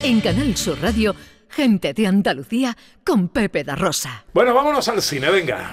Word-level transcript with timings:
En 0.00 0.20
Canal 0.20 0.56
Sur 0.56 0.80
Radio, 0.80 1.16
gente 1.48 1.92
de 1.92 2.06
Andalucía 2.06 2.76
con 3.04 3.28
Pepe 3.30 3.64
da 3.64 3.74
Rosa. 3.74 4.24
Bueno, 4.32 4.54
vámonos 4.54 4.86
al 4.86 5.02
cine, 5.02 5.28
venga. 5.28 5.72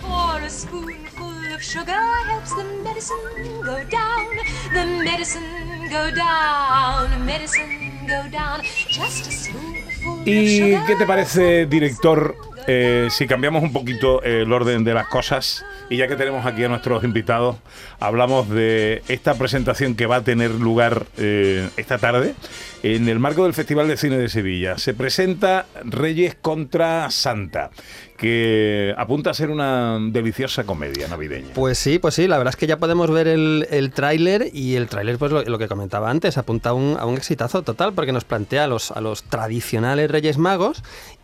For 0.00 0.42
a 0.42 0.50
spoonful 0.50 1.54
of 1.54 1.62
sugar 1.62 1.94
helps 2.28 2.50
the 2.56 2.64
medicine 2.82 3.62
go 3.62 3.76
down. 3.88 4.26
The 4.74 4.86
medicine 5.04 5.88
go 5.88 6.10
down. 6.16 7.24
Medicine 7.24 8.04
go 8.08 8.28
down. 8.28 8.60
Just 8.88 9.28
a 9.28 9.30
spoonful 9.30 10.20
of 10.20 10.26
¿Y 10.26 10.74
qué 10.84 10.96
te 10.98 11.06
parece, 11.06 11.66
director, 11.66 12.34
eh, 12.66 13.08
si 13.10 13.26
cambiamos 13.26 13.62
un 13.62 13.72
poquito 13.72 14.22
eh, 14.22 14.42
el 14.42 14.52
orden 14.52 14.84
de 14.84 14.94
las 14.94 15.06
cosas? 15.08 15.64
Y 15.90 15.96
ya 15.96 16.08
que 16.08 16.16
tenemos 16.16 16.46
aquí 16.46 16.64
a 16.64 16.68
nuestros 16.68 17.04
invitados, 17.04 17.56
hablamos 18.00 18.48
de 18.48 19.02
esta 19.08 19.34
presentación 19.34 19.94
que 19.94 20.06
va 20.06 20.16
a 20.16 20.24
tener 20.24 20.52
lugar 20.52 21.06
eh, 21.18 21.68
esta 21.76 21.98
tarde 21.98 22.34
en 22.82 23.08
el 23.08 23.18
marco 23.18 23.44
del 23.44 23.54
Festival 23.54 23.88
de 23.88 23.96
Cine 23.96 24.18
de 24.18 24.28
Sevilla. 24.28 24.78
Se 24.78 24.94
presenta 24.94 25.66
Reyes 25.84 26.34
contra 26.34 27.10
Santa, 27.10 27.70
que 28.16 28.94
apunta 28.96 29.30
a 29.30 29.34
ser 29.34 29.50
una 29.50 29.98
deliciosa 30.00 30.64
comedia 30.64 31.08
navideña. 31.08 31.54
Pues 31.54 31.78
sí, 31.78 31.98
pues 31.98 32.14
sí, 32.14 32.26
la 32.26 32.38
verdad 32.38 32.54
es 32.54 32.56
que 32.56 32.66
ya 32.66 32.78
podemos 32.78 33.10
ver 33.10 33.28
el, 33.28 33.92
tráiler 33.94 34.48
y 34.52 34.76
el 34.76 34.88
tráiler, 34.88 35.18
pues 35.18 35.32
lo, 35.32 35.58
que 35.58 35.68
comentaba 35.68 36.10
antes, 36.10 36.38
apunta 36.38 36.70
a 36.70 36.74
un, 36.74 36.96
a 36.98 37.12
exitazo 37.14 37.62
total 37.62 37.92
porque 37.92 38.12
nos 38.12 38.24
plantea 38.24 38.64
a 38.64 39.00
los 39.00 39.22
tradicionales 39.24 40.10
Reyes 40.10 40.38
Magos 40.38 40.82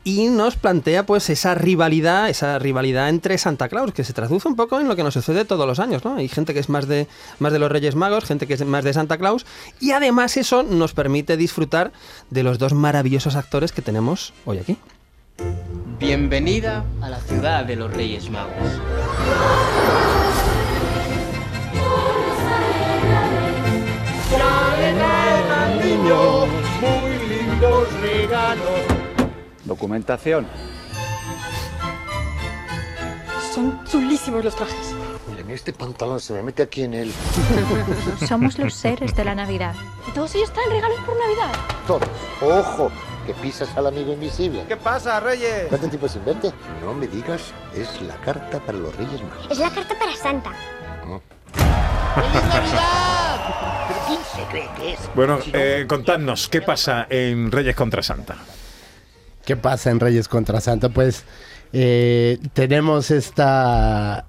y 0.09 0.29
nos 0.29 0.57
plantea 0.57 1.05
pues 1.05 1.29
esa 1.29 1.55
rivalidad, 1.55 2.30
esa 2.30 2.59
rivalidad 2.59 3.11
entre 3.11 3.37
Santa 3.37 3.69
Claus, 3.69 3.93
que 3.93 4.05
se 4.05 4.15
traduce 4.15 4.49
un 4.49 4.57
poco 4.57 4.80
en 4.80 4.89
lo 4.89 4.97
que 4.97 5.03
nos 5.03 5.12
sucede 5.12 5.45
todos 5.45 5.66
los 5.66 5.80
años, 5.80 6.03
¿no? 6.03 6.16
Hay 6.16 6.29
gente 6.29 6.55
que 6.55 6.61
es 6.61 6.71
más 6.71 6.89
de, 6.89 7.07
más 7.39 7.53
de 7.53 7.59
los 7.59 7.71
Reyes 7.71 7.95
Magos, 7.95 8.25
gente 8.25 8.47
que 8.47 8.55
es 8.55 8.65
más 8.65 8.85
de 8.85 8.95
Santa 8.95 9.19
Claus 9.19 9.45
y 9.80 9.91
además 9.91 10.39
eso 10.39 10.63
nos 10.63 10.95
permite 10.95 11.37
disfrutar 11.37 11.93
de 12.30 12.43
los 12.43 12.59
dos 12.59 12.73
maravillosos 12.73 13.37
actores 13.37 13.71
que 13.71 13.82
tenemos 13.82 14.32
hoy 14.47 14.57
aquí. 14.57 14.79
Bienvenida 15.99 16.87
a 17.02 17.10
la 17.10 17.21
ciudad 17.21 17.66
de 17.66 17.77
los 17.77 17.93
Reyes 17.93 18.30
Magos. 18.30 18.54
Documentación. 29.69 30.47
Son 33.55 33.85
chulísimos 33.85 34.43
los 34.43 34.57
trajes. 34.57 34.95
Miren, 35.29 35.51
este 35.51 35.75
pantalón 35.75 36.21
se 36.21 36.33
me 36.33 36.43
mete 36.43 36.63
aquí 36.63 36.85
en 36.85 36.95
el... 36.95 37.13
Somos 38.27 38.59
los 38.59 38.73
seres 38.73 39.15
de 39.15 39.25
la 39.27 39.35
Navidad. 39.35 39.75
¿Y 40.09 40.10
todos 40.13 40.35
ellos 40.37 40.51
traen 40.55 40.71
regalos 40.71 40.99
por 41.05 41.15
Navidad? 41.19 41.52
Todo. 41.87 42.01
¡Ojo! 42.41 42.91
Que 43.27 43.35
pisas 43.35 43.69
al 43.77 43.88
amigo 43.88 44.10
invisible. 44.15 44.65
¿Qué 44.66 44.77
pasa, 44.79 45.21
Reyes? 45.21 45.66
¿Cuánto 45.69 45.87
tiempo 45.88 46.09
sin 46.09 46.25
verte? 46.25 46.51
No 46.82 46.95
me 46.95 47.07
digas, 47.07 47.53
es 47.75 48.01
la 48.01 48.16
carta 48.16 48.59
para 48.60 48.79
los 48.79 48.97
Reyes 48.97 49.23
Magos. 49.23 49.51
Es 49.51 49.59
la 49.59 49.71
carta 49.71 49.99
para 49.99 50.16
Santa. 50.16 50.53
¡Feliz 52.15 52.45
Navidad! 52.55 53.85
¿Pero 53.88 54.01
quién 54.07 54.21
se 54.35 54.51
cree 54.51 54.69
que 54.79 54.93
es? 54.95 55.01
Bueno, 55.15 55.38
eh, 55.53 55.85
contadnos, 55.87 56.49
¿qué 56.49 56.63
pasa 56.63 57.07
en 57.10 57.53
Reyes 57.53 57.77
contra 57.77 58.03
Santa? 58.03 58.38
¿Qué 59.49 59.57
pasa 59.57 59.91
en 59.91 59.99
Reyes 59.99 60.29
contra 60.29 60.60
Santa? 60.60 60.91
Pues 60.91 61.24
eh, 61.73 62.38
tenemos 62.52 63.10
esta, 63.10 64.27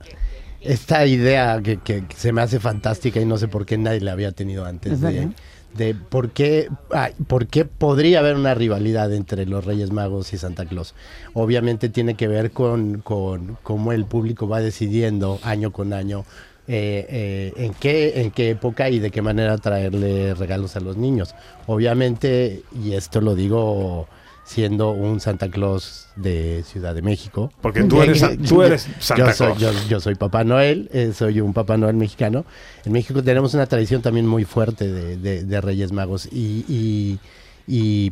esta 0.62 1.06
idea 1.06 1.60
que, 1.62 1.76
que 1.76 2.06
se 2.16 2.32
me 2.32 2.42
hace 2.42 2.62
fantástica 2.62 3.20
y 3.20 3.26
no 3.26 3.38
sé 3.38 3.50
por 3.50 3.66
qué 3.66 3.78
nadie 3.78 4.00
la 4.00 4.14
había 4.14 4.32
tenido 4.32 4.64
antes. 4.64 5.02
De, 5.02 5.28
de 5.76 5.94
por, 5.94 6.30
qué, 6.30 6.70
ay, 6.92 7.12
por 7.28 7.48
qué 7.48 7.66
podría 7.66 8.20
haber 8.20 8.38
una 8.38 8.54
rivalidad 8.54 9.14
entre 9.14 9.46
los 9.46 9.66
Reyes 9.66 9.92
Magos 9.92 10.32
y 10.32 10.38
Santa 10.38 10.66
Claus. 10.66 10.96
Obviamente 11.34 11.90
tiene 11.90 12.14
que 12.14 12.30
ver 12.30 12.52
con, 12.52 13.02
con 13.02 13.58
cómo 13.62 13.92
el 13.92 14.06
público 14.06 14.48
va 14.48 14.62
decidiendo 14.62 15.38
año 15.44 15.74
con 15.74 15.92
año 15.92 16.24
eh, 16.70 17.06
eh, 17.10 17.54
en, 17.58 17.74
qué, 17.74 18.22
en 18.22 18.32
qué 18.32 18.52
época 18.52 18.90
y 18.90 19.00
de 19.00 19.12
qué 19.12 19.22
manera 19.22 19.58
traerle 19.58 20.34
regalos 20.34 20.78
a 20.78 20.80
los 20.80 20.96
niños. 20.96 21.36
Obviamente, 21.68 22.64
y 22.82 22.94
esto 22.94 23.20
lo 23.20 23.36
digo 23.36 24.08
siendo 24.50 24.90
un 24.92 25.20
Santa 25.20 25.48
Claus 25.52 26.08
de 26.16 26.64
Ciudad 26.66 26.96
de 26.96 27.04
México. 27.04 27.52
Porque 27.62 27.84
tú 27.84 28.02
eres, 28.02 28.24
tú 28.48 28.64
eres 28.64 28.88
Santa 29.00 29.28
yo 29.28 29.34
soy, 29.34 29.54
Claus. 29.54 29.76
yo, 29.84 29.88
yo 29.90 30.00
soy 30.00 30.16
Papá 30.16 30.44
Noel, 30.44 30.90
eh, 30.92 31.12
soy 31.16 31.40
un 31.40 31.54
Papá 31.54 31.78
Noel 31.78 31.96
mexicano. 31.98 32.46
En 32.84 32.92
México 32.94 33.22
tenemos 33.22 33.54
una 33.54 33.68
tradición 33.68 34.02
también 34.02 34.26
muy 34.26 34.46
fuerte 34.46 34.92
de, 34.92 35.18
de- 35.18 35.44
de 35.44 35.62
Reyes 35.62 35.92
Magos 35.92 36.28
y, 36.32 36.66
y- 36.68 37.20
y, 37.68 38.12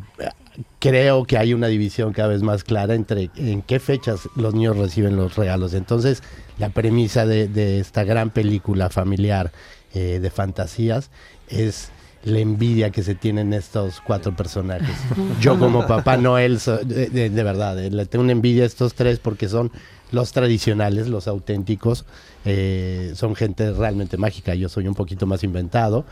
creo 0.78 1.24
que 1.24 1.36
hay 1.38 1.54
una 1.54 1.66
división 1.66 2.12
cada 2.12 2.28
vez 2.28 2.42
más 2.42 2.62
clara 2.62 2.94
entre 2.94 3.30
en 3.36 3.62
qué 3.62 3.80
fechas 3.80 4.28
los 4.36 4.54
niños 4.54 4.76
reciben 4.76 5.16
los 5.16 5.34
regalos. 5.34 5.74
Entonces, 5.74 6.22
la 6.58 6.68
premisa 6.68 7.26
de, 7.26 7.48
de 7.48 7.80
esta 7.80 8.04
gran 8.04 8.30
película 8.30 8.90
familiar 8.90 9.50
eh, 9.94 10.20
de 10.22 10.30
fantasías 10.30 11.10
es 11.48 11.90
la 12.24 12.38
envidia 12.40 12.90
que 12.90 13.02
se 13.02 13.14
tienen 13.14 13.52
estos 13.52 14.00
cuatro 14.00 14.34
personajes. 14.34 14.94
Yo 15.40 15.58
como 15.58 15.86
Papá 15.86 16.16
Noel, 16.16 16.60
so- 16.60 16.78
de, 16.78 17.06
de- 17.08 17.30
de 17.30 17.42
verdad, 17.42 17.78
eh, 17.78 17.90
le 17.90 18.06
tengo 18.06 18.22
una 18.24 18.32
envidia 18.32 18.64
a 18.64 18.66
estos 18.66 18.94
tres 18.94 19.18
porque 19.18 19.48
son 19.48 19.70
los 20.10 20.32
tradicionales, 20.32 21.08
los 21.08 21.28
auténticos, 21.28 22.04
eh, 22.44 23.12
son 23.14 23.34
gente 23.36 23.72
realmente 23.72 24.16
mágica. 24.16 24.54
Yo 24.54 24.68
soy 24.68 24.88
un 24.88 24.94
poquito 24.94 25.26
más 25.26 25.44
inventado, 25.44 26.04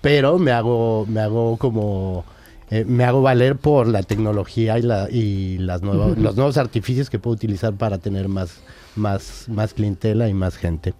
pero 0.00 0.38
me 0.38 0.50
hago, 0.52 1.06
me 1.08 1.20
hago 1.20 1.56
como... 1.58 2.24
eh, 2.70 2.84
me 2.86 3.04
hago 3.04 3.20
valer 3.22 3.56
por 3.56 3.86
la 3.86 4.02
tecnología 4.02 4.78
y, 4.78 4.82
la, 4.82 5.08
y 5.10 5.58
las 5.58 5.82
nuevas, 5.82 6.16
los 6.18 6.34
nuevos 6.36 6.56
artificios 6.56 7.08
que 7.10 7.18
puedo 7.18 7.34
utilizar 7.34 7.74
para 7.74 7.98
tener 7.98 8.28
más, 8.28 8.60
más, 8.96 9.44
más 9.48 9.74
clientela 9.74 10.28
y 10.28 10.34
más 10.34 10.56
gente. 10.56 10.94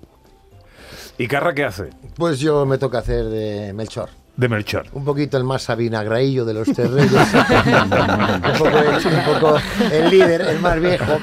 ¿Y 1.19 1.27
Carra 1.27 1.55
qué 1.55 1.65
hace? 1.65 1.91
Pues 2.17 2.39
yo 2.39 2.65
me 2.67 2.77
toca 2.79 2.99
hacer 2.99 3.25
de 3.27 3.73
Melchor. 3.73 4.11
De 4.35 4.49
Melchor. 4.49 4.87
Un 4.95 5.05
poquito 5.05 5.37
el 5.37 5.45
más 5.45 5.63
sabinagraillo 5.63 6.47
de 6.47 6.55
los 6.55 6.67
tres 6.73 6.91
reyes. 6.91 7.13
un, 7.13 8.59
poco 8.59 8.79
el, 8.79 9.15
un 9.15 9.25
poco 9.25 9.57
el 9.93 10.11
líder, 10.11 10.41
el 10.41 10.59
más 10.59 10.81
viejo. 10.81 11.19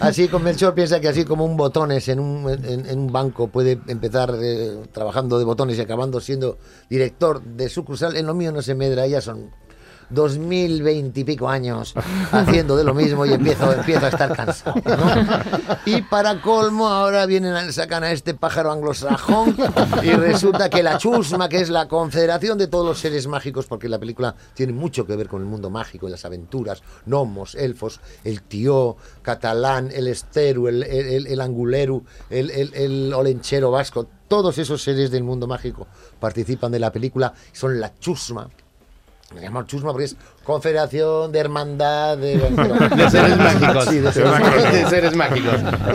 Así 0.00 0.28
con 0.28 0.44
Melchor 0.44 0.74
piensa 0.74 1.00
que 1.00 1.08
así 1.08 1.24
como 1.24 1.46
un 1.46 1.56
botones 1.56 2.08
en 2.08 2.20
un, 2.20 2.50
en, 2.50 2.86
en 2.86 2.98
un 2.98 3.10
banco 3.10 3.48
puede 3.48 3.80
empezar 3.88 4.34
eh, 4.40 4.82
trabajando 4.92 5.38
de 5.38 5.44
botones 5.46 5.78
y 5.78 5.80
acabando 5.80 6.20
siendo 6.20 6.58
director 6.90 7.42
de 7.42 7.70
sucursal, 7.70 8.16
en 8.16 8.26
lo 8.26 8.34
mío 8.34 8.52
no 8.52 8.60
se 8.60 8.74
medra, 8.74 9.06
ya 9.06 9.22
son 9.22 9.50
2020 10.12 11.20
y 11.20 11.24
pico 11.24 11.48
años 11.48 11.94
haciendo 12.32 12.76
de 12.76 12.84
lo 12.84 12.94
mismo 12.94 13.24
y 13.26 13.32
empiezo, 13.32 13.72
empiezo 13.72 14.06
a 14.06 14.08
estar 14.08 14.34
cansado. 14.36 14.74
Y 15.84 16.02
para 16.02 16.40
colmo, 16.40 16.88
ahora 16.88 17.26
vienen 17.26 17.72
sacan 17.72 18.04
a 18.04 18.12
este 18.12 18.34
pájaro 18.34 18.70
anglosajón 18.72 19.56
y 20.02 20.10
resulta 20.12 20.68
que 20.70 20.82
la 20.82 20.98
chusma, 20.98 21.48
que 21.48 21.60
es 21.60 21.70
la 21.70 21.88
confederación 21.88 22.58
de 22.58 22.66
todos 22.68 22.84
los 22.86 22.98
seres 22.98 23.26
mágicos, 23.26 23.66
porque 23.66 23.88
la 23.88 23.98
película 23.98 24.34
tiene 24.54 24.72
mucho 24.72 25.06
que 25.06 25.16
ver 25.16 25.28
con 25.28 25.40
el 25.42 25.48
mundo 25.48 25.70
mágico 25.70 26.08
y 26.08 26.10
las 26.10 26.24
aventuras, 26.24 26.82
gnomos, 27.06 27.54
elfos, 27.54 28.00
el 28.24 28.42
tío 28.42 28.96
catalán, 29.22 29.90
el 29.92 30.08
esteru, 30.08 30.68
el, 30.68 30.82
el, 30.82 31.26
el- 31.26 31.40
anguleru, 31.40 32.04
el- 32.30 32.50
el 32.50 33.12
olenchero 33.14 33.70
vasco, 33.70 34.06
todos 34.28 34.56
esos 34.58 34.82
seres 34.82 35.10
del 35.10 35.24
mundo 35.24 35.46
mágico 35.46 35.86
participan 36.20 36.72
de 36.72 36.78
la 36.78 36.90
película, 36.92 37.34
son 37.52 37.80
la 37.80 37.92
chusma. 37.98 38.48
Me 39.34 39.40
llamo 39.40 39.62
chusma 39.64 39.90
porque 39.92 40.04
es 40.06 40.16
confederación 40.44 41.32
de 41.32 41.38
hermandad 41.38 42.18
de, 42.18 42.36
De 42.96 43.10
seres 43.10 43.36
mágicos. 43.36 43.84
Sí, 43.86 43.98
de 44.00 44.12
seres 44.12 44.32
De 44.32 44.38
mágicos. 44.40 44.72
De 44.72 44.86
seres 44.88 45.16
mágicos. 45.16 45.54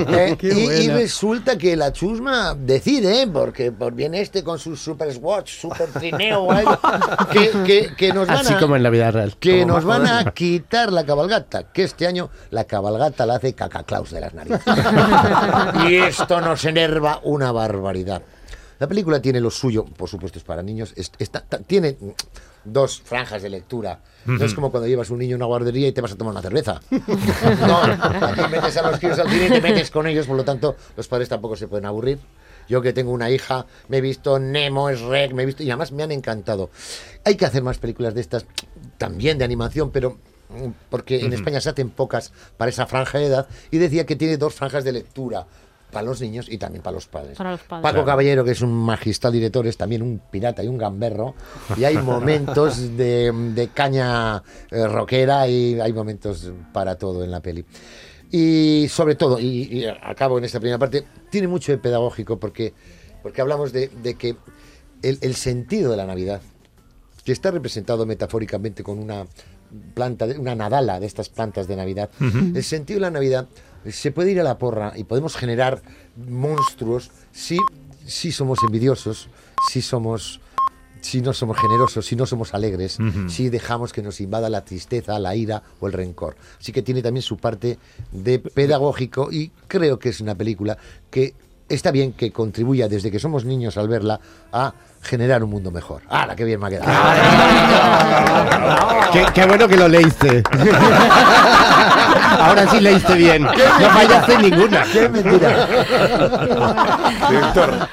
Eh, 0.09 0.37
y, 0.41 0.47
y 0.83 0.87
resulta 0.89 1.57
que 1.57 1.75
la 1.75 1.91
chusma 1.93 2.55
decide, 2.57 3.21
¿eh? 3.23 3.27
porque 3.27 3.71
por 3.71 3.93
viene 3.93 4.21
este 4.21 4.43
con 4.43 4.57
su 4.59 4.75
super 4.75 5.13
swatch, 5.13 5.59
super 5.59 5.87
trineo, 5.89 6.43
o 6.43 6.51
algo, 6.51 6.79
que, 7.31 7.51
que- 7.65 7.95
que 7.95 8.13
nos 8.13 8.27
van 8.27 8.37
Así 8.37 8.53
a, 8.53 8.59
como 8.59 8.75
en 8.75 8.83
la 8.83 8.89
vida 8.89 9.11
real. 9.11 9.35
que 9.39 9.65
nos 9.65 9.83
van 9.85 10.07
a 10.07 10.31
quitar 10.31 10.91
la 10.91 11.05
cabalgata, 11.05 11.71
que 11.71 11.83
este 11.83 12.07
año 12.07 12.29
la 12.51 12.63
cabalgata 12.65 13.25
la 13.25 13.35
hace 13.35 13.53
Cacaclaus 13.53 14.11
de 14.11 14.21
las 14.21 14.33
narices. 14.33 14.61
y 15.87 15.95
esto 15.95 16.41
nos 16.41 16.63
enerva 16.65 17.19
una 17.23 17.51
barbaridad. 17.51 18.21
La 18.79 18.87
película 18.87 19.19
tiene 19.21 19.39
lo 19.41 19.49
suyo, 19.49 19.85
por 19.85 20.07
supuesto 20.07 20.37
es 20.37 20.45
para 20.45 20.61
niños, 20.61 20.93
es- 20.95 21.11
está- 21.17 21.41
tiene 21.65 21.97
dos 22.71 23.01
franjas 23.01 23.41
de 23.41 23.49
lectura. 23.49 23.99
No 24.25 24.43
es 24.43 24.53
como 24.53 24.71
cuando 24.71 24.87
llevas 24.87 25.09
un 25.09 25.19
niño 25.19 25.35
a 25.35 25.37
una 25.37 25.45
guardería 25.45 25.87
y 25.87 25.93
te 25.93 26.01
vas 26.01 26.11
a 26.11 26.17
tomar 26.17 26.33
una 26.33 26.41
cerveza. 26.41 26.81
No, 27.65 27.81
aquí 27.81 28.41
metes 28.51 28.77
a 28.77 28.91
los 28.91 28.99
críos 28.99 29.17
al 29.19 29.29
cine 29.29 29.45
y 29.45 29.49
te 29.49 29.61
metes 29.61 29.89
con 29.89 30.05
ellos, 30.05 30.27
por 30.27 30.35
lo 30.35 30.43
tanto 30.43 30.75
los 30.97 31.07
padres 31.07 31.29
tampoco 31.29 31.55
se 31.55 31.67
pueden 31.67 31.85
aburrir. 31.85 32.19
Yo 32.67 32.81
que 32.81 32.91
tengo 32.91 33.11
una 33.11 33.29
hija, 33.29 33.65
me 33.87 33.97
he 33.97 34.01
visto 34.01 34.39
Nemo, 34.39 34.91
Shrek, 34.91 35.33
me 35.33 35.43
he 35.43 35.45
visto 35.45 35.63
y 35.63 35.69
además 35.69 35.93
me 35.93 36.03
han 36.03 36.11
encantado. 36.11 36.69
Hay 37.23 37.35
que 37.35 37.45
hacer 37.45 37.63
más 37.63 37.77
películas 37.77 38.13
de 38.13 38.21
estas, 38.21 38.45
también 38.97 39.37
de 39.37 39.45
animación, 39.45 39.91
pero 39.91 40.17
mm, 40.49 40.71
porque 40.89 41.21
en 41.21 41.31
España 41.31 41.61
se 41.61 41.69
hacen 41.69 41.89
pocas 41.89 42.33
para 42.57 42.69
esa 42.69 42.85
franja 42.85 43.19
de 43.19 43.27
edad 43.27 43.47
y 43.71 43.77
decía 43.77 44.05
que 44.05 44.17
tiene 44.17 44.35
dos 44.35 44.53
franjas 44.53 44.83
de 44.83 44.91
lectura. 44.91 45.47
Para 45.91 46.05
los 46.05 46.19
niños 46.21 46.47
y 46.49 46.57
también 46.57 46.83
para 46.83 46.95
los 46.95 47.07
padres. 47.07 47.37
Para 47.37 47.51
los 47.51 47.61
padres. 47.61 47.83
Paco 47.83 47.93
Claro. 47.93 48.05
Caballero, 48.05 48.43
que 48.43 48.51
es 48.51 48.61
un 48.61 48.73
magistral 48.73 49.31
director, 49.33 49.65
es 49.67 49.77
también 49.77 50.01
un 50.01 50.19
pirata 50.31 50.63
y 50.63 50.67
un 50.67 50.77
gamberro. 50.77 51.33
Y 51.77 51.83
hay 51.85 51.97
momentos 52.03 52.97
de, 52.97 53.31
de 53.55 53.67
caña 53.69 54.43
eh, 54.71 54.87
rockera 54.87 55.47
y 55.47 55.79
hay 55.79 55.93
momentos 55.93 56.51
para 56.73 56.95
todo 56.97 57.23
en 57.23 57.31
la 57.31 57.39
peli. 57.41 57.63
Y 58.31 58.87
sobre 58.89 59.15
todo, 59.15 59.39
y, 59.39 59.45
y 59.71 59.85
acabo 59.85 60.37
en 60.37 60.43
esta 60.43 60.59
primera 60.59 60.77
parte, 60.77 61.05
tiene 61.31 61.47
mucho 61.47 61.71
de 61.71 61.77
pedagógico 61.77 62.37
porque, 62.37 62.73
porque 63.23 63.39
hablamos 63.41 63.71
de, 63.71 63.87
de 63.87 64.15
que 64.15 64.35
el, 65.01 65.17
el 65.21 65.35
sentido 65.35 65.91
de 65.91 65.97
la 65.97 66.05
Navidad, 66.05 66.41
que 67.23 67.31
está 67.31 67.51
representado 67.51 68.05
metafóricamente 68.05 68.83
con 68.83 68.99
una 68.99 69.25
planta, 69.93 70.27
de- 70.27 70.37
una 70.37 70.55
nadala 70.55 70.99
de 70.99 71.05
estas 71.05 71.29
plantas 71.29 71.67
de 71.69 71.75
Navidad, 71.77 72.09
el 72.19 72.63
sentido 72.63 72.97
de 72.97 73.01
la 73.01 73.11
Navidad 73.11 73.47
se 73.91 74.11
puede 74.11 74.31
ir 74.31 74.39
a 74.39 74.43
la 74.43 74.57
porra 74.57 74.93
y 74.95 75.03
podemos 75.03 75.35
generar 75.35 75.81
monstruos 76.15 77.11
si, 77.31 77.57
si 78.05 78.31
somos 78.31 78.59
envidiosos, 78.63 79.29
si 79.71 79.81
somos 79.81 80.41
si 81.01 81.21
no 81.21 81.31
somos 81.31 81.57
generosos, 81.57 82.05
si 82.05 82.15
no 82.15 82.25
somos 82.25 82.53
alegres, 82.53 82.97
si 83.27 83.49
dejamos 83.49 83.93
que 83.93 84.01
nos 84.01 84.19
invada 84.19 84.49
la 84.49 84.65
tristeza, 84.65 85.19
la 85.19 85.35
ira 85.35 85.63
o 85.79 85.87
el 85.87 85.93
rencor. 85.93 86.35
Así 86.59 86.71
que 86.71 86.81
tiene 86.81 87.01
también 87.01 87.21
su 87.21 87.37
parte 87.37 87.77
de 88.11 88.39
pedagógico 88.39 89.31
y 89.31 89.51
creo 89.67 89.99
que 89.99 90.09
es 90.09 90.19
una 90.19 90.35
película 90.35 90.77
que 91.09 91.35
está 91.69 91.91
bien 91.91 92.13
que 92.13 92.31
contribuya 92.31 92.87
desde 92.87 93.11
que 93.11 93.19
somos 93.19 93.45
niños 93.45 93.77
al 93.77 93.87
verla 93.87 94.19
a 94.51 94.73
generar 95.01 95.43
un 95.43 95.49
mundo 95.49 95.71
mejor. 95.71 96.01
¡Hala, 96.09 96.35
qué 96.35 96.43
bien 96.43 96.59
me 96.59 96.67
ha 96.67 96.69
quedado! 96.69 96.91
Qué, 99.13 99.25
qué 99.33 99.45
bueno 99.45 99.69
que 99.69 99.77
lo 99.77 99.87
leíste. 99.87 100.43
Ahora 102.39 102.69
sí 102.69 102.79
leíste 102.79 103.15
bien. 103.15 103.43
No 103.43 103.51
fallaste 103.51 104.37
ninguna. 104.37 104.83
¡Qué 104.91 105.09
mentira! 105.09 105.67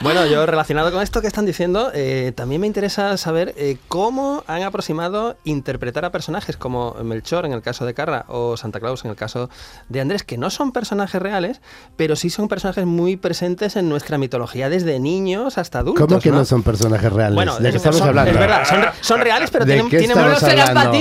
Bueno, 0.00 0.26
yo 0.26 0.46
relacionado 0.46 0.92
con 0.92 1.02
esto 1.02 1.20
que 1.20 1.26
están 1.26 1.46
diciendo, 1.46 1.90
eh, 1.94 2.32
también 2.36 2.60
me 2.60 2.66
interesa 2.66 3.16
saber 3.16 3.54
eh, 3.56 3.78
cómo 3.88 4.44
han 4.46 4.62
aproximado 4.62 5.36
interpretar 5.44 6.04
a 6.04 6.12
personajes 6.12 6.56
como 6.56 6.94
Melchor 7.02 7.46
en 7.46 7.52
el 7.52 7.62
caso 7.62 7.86
de 7.86 7.94
Carra 7.94 8.26
o 8.28 8.56
Santa 8.56 8.80
Claus 8.80 9.04
en 9.04 9.10
el 9.10 9.16
caso 9.16 9.50
de 9.88 10.00
Andrés, 10.00 10.22
que 10.22 10.38
no 10.38 10.50
son 10.50 10.72
personajes 10.72 11.20
reales, 11.20 11.60
pero 11.96 12.16
sí 12.16 12.30
son 12.30 12.48
personajes 12.48 12.86
muy 12.86 13.16
presentes 13.16 13.63
en 13.76 13.88
nuestra 13.88 14.18
mitología 14.18 14.68
desde 14.68 14.98
niños 15.00 15.58
hasta 15.58 15.80
adultos. 15.80 16.06
¿Cómo 16.06 16.20
que 16.20 16.30
no 16.30 16.44
son 16.44 16.62
personajes 16.62 17.12
reales? 17.12 17.34
Bueno, 17.34 17.56
¿De 17.56 17.62
qué 17.62 17.68
es- 17.70 17.74
estamos 17.76 17.98
son- 17.98 18.08
hablando? 18.08 18.30
es 18.32 18.38
verdad, 18.38 18.64
son, 18.68 18.84
son 19.00 19.20
reales, 19.20 19.50
pero 19.50 19.64
¿De 19.64 19.72
tienen, 19.72 19.90
qué 19.90 19.98
tienen 19.98 20.16
estamos 20.18 20.42
hablando? 20.42 20.92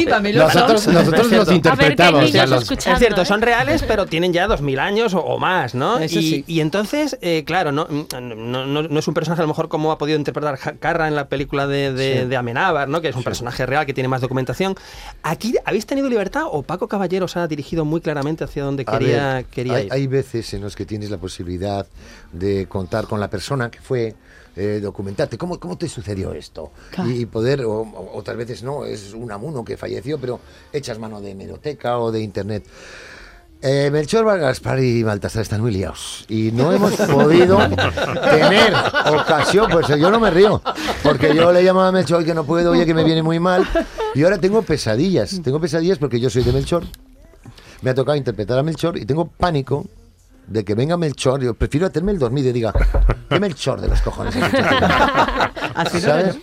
Nosotros, 0.43 0.87
nosotros 0.87 1.21
Es 1.21 1.27
cierto. 1.29 1.45
los 1.45 1.51
interpretamos. 1.55 2.21
A 2.21 2.23
ver, 2.39 2.49
los- 2.49 2.71
Es 2.71 2.99
cierto, 2.99 3.21
¿eh? 3.21 3.25
son 3.25 3.41
reales, 3.41 3.83
pero 3.87 4.05
tienen 4.05 4.33
ya 4.33 4.47
dos 4.47 4.61
mil 4.61 4.79
años 4.79 5.13
o, 5.13 5.19
o 5.19 5.37
más, 5.37 5.75
¿no? 5.75 5.99
Eso 5.99 6.19
y, 6.19 6.23
sí. 6.23 6.43
y 6.47 6.59
entonces, 6.61 7.17
eh, 7.21 7.43
claro, 7.45 7.71
no, 7.71 7.87
no, 7.89 8.65
no- 8.65 8.83
no 8.83 8.99
es 8.99 9.07
un 9.07 9.13
personaje 9.13 9.41
a 9.41 9.43
lo 9.43 9.49
mejor 9.49 9.67
como 9.69 9.91
ha 9.91 9.97
podido 9.97 10.17
interpretar 10.17 10.57
Carra 10.79 11.07
en 11.07 11.15
la 11.15 11.27
película 11.27 11.67
de, 11.67 11.91
de, 11.93 12.21
Sí. 12.23 12.27
de 12.27 12.37
Amenábar, 12.37 12.87
¿no? 12.87 13.01
Que 13.01 13.09
es 13.09 13.15
un 13.15 13.23
personaje 13.23 13.65
real 13.65 13.85
que 13.85 13.93
tiene 13.93 14.07
más 14.07 14.21
documentación. 14.21 14.75
¿Aquí 15.23 15.55
habéis 15.65 15.85
tenido 15.85 16.07
libertad 16.09 16.43
o 16.49 16.61
Paco 16.63 16.87
Caballero 16.87 17.25
os 17.25 17.37
ha 17.37 17.47
dirigido 17.47 17.85
muy 17.85 18.01
claramente 18.01 18.43
hacia 18.43 18.63
donde 18.63 18.85
quería, 18.85 19.33
ver, 19.35 19.45
quería 19.45 19.73
hay, 19.75 19.85
ir? 19.87 19.93
hay 19.93 20.07
veces 20.07 20.53
en 20.53 20.61
los 20.61 20.75
que 20.75 20.85
tienes 20.85 21.09
la 21.09 21.17
posibilidad 21.17 21.85
de 22.31 22.52
contar 22.69 23.07
con 23.07 23.19
la 23.19 23.29
persona 23.29 23.69
que 23.69 23.79
fue, 23.79 24.15
eh, 24.55 24.79
documentarte 24.81 25.37
cómo, 25.37 25.59
cómo 25.59 25.77
te 25.77 25.87
sucedió 25.87 26.33
esto. 26.33 26.71
Claro. 26.91 27.09
Y 27.09 27.25
poder, 27.25 27.65
o, 27.65 27.81
o 27.81 28.17
otras 28.17 28.37
veces 28.37 28.63
no, 28.63 28.85
es 28.85 29.13
un 29.13 29.31
amuno 29.31 29.63
que 29.65 29.77
falleció, 29.77 30.19
pero 30.19 30.39
echas 30.71 30.99
mano 30.99 31.21
de 31.21 31.31
hemeroteca 31.31 31.97
o 31.99 32.11
de 32.11 32.21
internet. 32.21 32.65
Eh, 33.65 33.89
Melchor 33.89 34.25
Gaspar 34.39 34.79
y 34.79 35.03
Baltasar 35.03 35.41
están 35.41 35.61
muy 35.61 35.71
liados 35.71 36.25
y 36.27 36.51
no 36.51 36.73
hemos 36.73 36.91
podido 36.97 37.57
tener 37.59 38.73
ocasión, 39.07 39.69
pues 39.71 39.87
yo 39.87 40.11
no 40.11 40.19
me 40.19 40.29
río, 40.31 40.61
porque 41.01 41.33
yo 41.33 41.49
le 41.53 41.63
llamaba 41.63 41.87
a 41.87 41.91
Melchor 41.93 42.17
"Oye, 42.17 42.25
que 42.25 42.33
no 42.33 42.43
puedo, 42.43 42.71
oye 42.71 42.85
que 42.85 42.93
me 42.93 43.05
viene 43.05 43.23
muy 43.23 43.39
mal 43.39 43.65
y 44.15 44.23
ahora 44.23 44.37
tengo 44.37 44.63
pesadillas, 44.63 45.39
tengo 45.41 45.61
pesadillas 45.61 45.97
porque 45.97 46.19
yo 46.19 46.29
soy 46.29 46.43
de 46.43 46.51
Melchor, 46.51 46.83
me 47.81 47.91
ha 47.91 47.95
tocado 47.95 48.17
interpretar 48.17 48.59
a 48.59 48.63
Melchor 48.63 48.97
y 48.97 49.05
tengo 49.05 49.27
pánico 49.27 49.85
de 50.47 50.63
que 50.63 50.75
venga 50.75 50.97
Melchor, 50.97 51.41
yo 51.41 51.53
prefiero 51.53 51.87
hacerme 51.87 52.11
el 52.11 52.19
dormido 52.19 52.49
y 52.49 52.53
diga, 52.53 52.73
¿qué 53.29 53.39
Melchor 53.39 53.81
de 53.81 53.87
los 53.87 54.01
cojones? 54.01 54.33
tú?". 55.91 55.99
¿Sabes? 55.99 56.37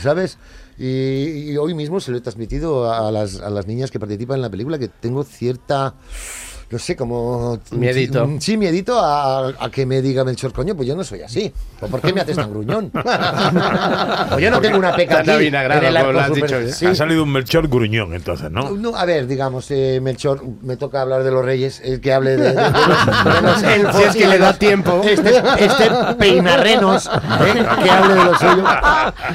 ¿Sabes? 0.00 0.38
Y, 0.78 1.50
y 1.50 1.56
hoy 1.56 1.74
mismo 1.74 2.00
se 2.00 2.10
lo 2.12 2.18
he 2.18 2.20
transmitido 2.20 2.92
a 2.92 3.10
las, 3.10 3.40
a 3.40 3.50
las 3.50 3.66
niñas 3.66 3.90
que 3.90 3.98
participan 3.98 4.36
en 4.36 4.42
la 4.42 4.50
película 4.50 4.78
que 4.78 4.88
tengo 4.88 5.24
cierta, 5.24 5.94
no 6.70 6.78
sé, 6.78 6.96
como... 6.96 7.58
Miedito. 7.70 8.26
Sí, 8.26 8.36
sí, 8.40 8.56
miedito 8.56 8.98
a, 9.00 9.48
a 9.48 9.70
que 9.70 9.86
me 9.86 10.02
diga 10.02 10.24
Melchor, 10.24 10.52
coño, 10.52 10.74
pues 10.74 10.86
yo 10.88 10.94
no 10.96 11.02
soy 11.04 11.22
así. 11.22 11.52
¿O 11.80 11.86
por 11.86 12.00
qué 12.00 12.12
me 12.12 12.20
haces 12.20 12.36
tan 12.36 12.50
gruñón? 12.50 12.90
o 12.94 14.38
yo 14.38 14.50
no 14.50 14.60
tengo 14.60 14.78
una 14.78 14.94
peca 14.94 15.20
aquí. 15.20 15.50
como 15.50 15.90
lo 15.90 15.98
arco 15.98 16.18
has 16.20 16.26
super- 16.28 16.42
dicho, 16.44 16.58
¿eh? 16.58 16.72
Sí. 16.72 16.86
Ha 16.86 16.94
salido 16.94 17.22
un 17.22 17.32
Melchor 17.32 17.68
gruñón, 17.68 18.14
entonces, 18.14 18.50
¿no? 18.50 18.70
No, 18.72 18.96
a 18.96 19.04
ver, 19.04 19.26
digamos, 19.26 19.70
eh, 19.70 20.00
Melchor, 20.02 20.42
me 20.62 20.76
toca 20.76 21.00
hablar 21.02 21.22
de 21.24 21.30
los 21.30 21.44
reyes, 21.44 21.80
el 21.84 22.00
que 22.00 22.12
hable 22.12 22.36
de, 22.36 22.48
de- 22.48 22.54
de 22.54 22.62
los, 22.62 23.06
de 23.34 23.42
los 23.42 23.62
elfos 23.62 23.96
Si 23.98 24.02
es 24.02 24.16
que 24.16 24.26
le 24.28 24.38
da 24.38 24.52
tiempo. 24.52 25.00
Este, 25.04 25.36
este 25.58 25.90
peinarrenos, 26.18 27.06
¿eh? 27.06 27.66
que 27.82 27.90
hable 27.90 28.14
de 28.14 28.24
lo 28.24 28.34
suyo. 28.38 28.64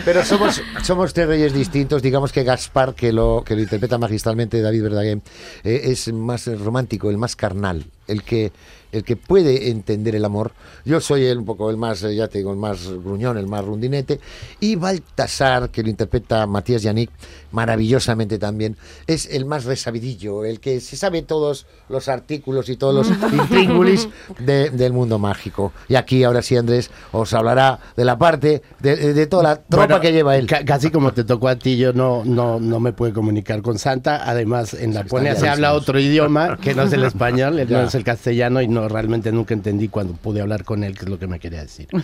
Pero 0.06 0.24
somos, 0.24 0.62
somos 0.83 1.13
tres 1.13 1.27
reyes 1.27 1.53
distintos, 1.53 2.01
digamos 2.01 2.31
que 2.31 2.44
Gaspar, 2.44 2.94
que 2.94 3.12
lo, 3.12 3.44
que 3.45 3.56
lo 3.56 3.62
interpreta 3.62 3.97
magistralmente 3.97 4.62
David 4.62 4.83
Verdaguer, 4.83 5.19
eh, 5.63 5.81
es 5.86 6.12
más 6.13 6.47
romántico, 6.59 7.09
el 7.09 7.18
más 7.23 7.37
carnal, 7.37 7.85
el 8.07 8.21
que 8.23 8.51
el 8.93 9.03
que 9.03 9.17
puede 9.17 9.69
entender 9.69 10.15
el 10.15 10.23
amor. 10.23 10.53
Yo 10.85 11.01
soy 11.01 11.25
el, 11.25 11.39
un 11.39 11.45
poco 11.45 11.69
el 11.69 11.75
más, 11.77 12.01
eh, 12.03 12.15
ya 12.15 12.27
te 12.29 12.37
digo, 12.37 12.51
el 12.51 12.57
más 12.57 12.87
gruñón, 12.87 13.37
el 13.37 13.47
más 13.47 13.65
rundinete. 13.65 14.19
Y 14.61 14.75
Baltasar, 14.77 15.69
que 15.69 15.83
lo 15.83 15.89
interpreta 15.89 16.47
Matías 16.47 16.81
Yannick, 16.83 17.09
maravillosamente 17.51 18.39
también, 18.39 18.75
es 19.07 19.27
el 19.27 19.45
más 19.45 19.65
resabidillo, 19.65 20.43
el 20.45 20.59
que 20.59 20.79
se 20.81 20.97
sabe 20.97 21.21
todos 21.21 21.65
los 21.89 22.07
artículos 22.09 22.69
y 22.69 22.75
todos 22.77 22.93
los 23.07 23.07
intríngulis 23.33 24.09
de- 24.39 24.69
del 24.69 24.93
mundo 24.93 25.19
mágico. 25.19 25.71
Y 25.87 25.95
aquí, 25.95 26.23
ahora 26.23 26.41
sí, 26.41 26.55
Andrés, 26.57 26.89
os 27.11 27.33
hablará 27.33 27.79
de 27.95 28.05
la 28.05 28.17
parte, 28.17 28.61
de, 28.79 29.13
de 29.13 29.27
toda 29.27 29.43
la 29.43 29.55
tropa 29.55 29.85
Bueno, 29.85 30.01
que 30.01 30.11
lleva 30.11 30.35
él. 30.37 30.47
ca- 30.47 30.65
casi 30.65 30.89
como 30.89 31.13
te 31.13 31.23
tocó 31.23 31.47
a 31.47 31.55
ti, 31.55 31.77
yo 31.77 31.93
no, 31.93 32.23
no, 32.25 32.59
no 32.59 32.79
me 32.79 32.93
puedo 32.93 33.13
comunicar 33.13 33.61
con 33.61 33.77
Santa. 33.77 34.29
Además, 34.29 34.73
en 34.73 34.93
la 34.93 35.03
Ponia 35.03 35.35
se 35.35 35.47
habla 35.47 35.73
otro 35.73 35.99
idioma 35.99 36.57
que 36.57 36.73
no 36.73 36.83
es 36.83 36.93
el 36.93 37.03
español, 37.03 37.61
no 37.69 37.81
es 37.81 37.95
el 37.95 38.03
castellano, 38.03 38.61
y 38.61 38.67
no 38.67 38.82
realmente 38.89 39.31
nunca 39.31 39.53
entendí 39.53 39.88
cuando 39.88 40.13
pude 40.13 40.41
hablar 40.41 40.63
con 40.63 40.83
él 40.83 40.97
qué 40.97 41.06
es 41.06 41.09
lo 41.09 41.19
que 41.19 41.27
me 41.27 41.39
quería 41.39 41.62
decir. 41.62 41.88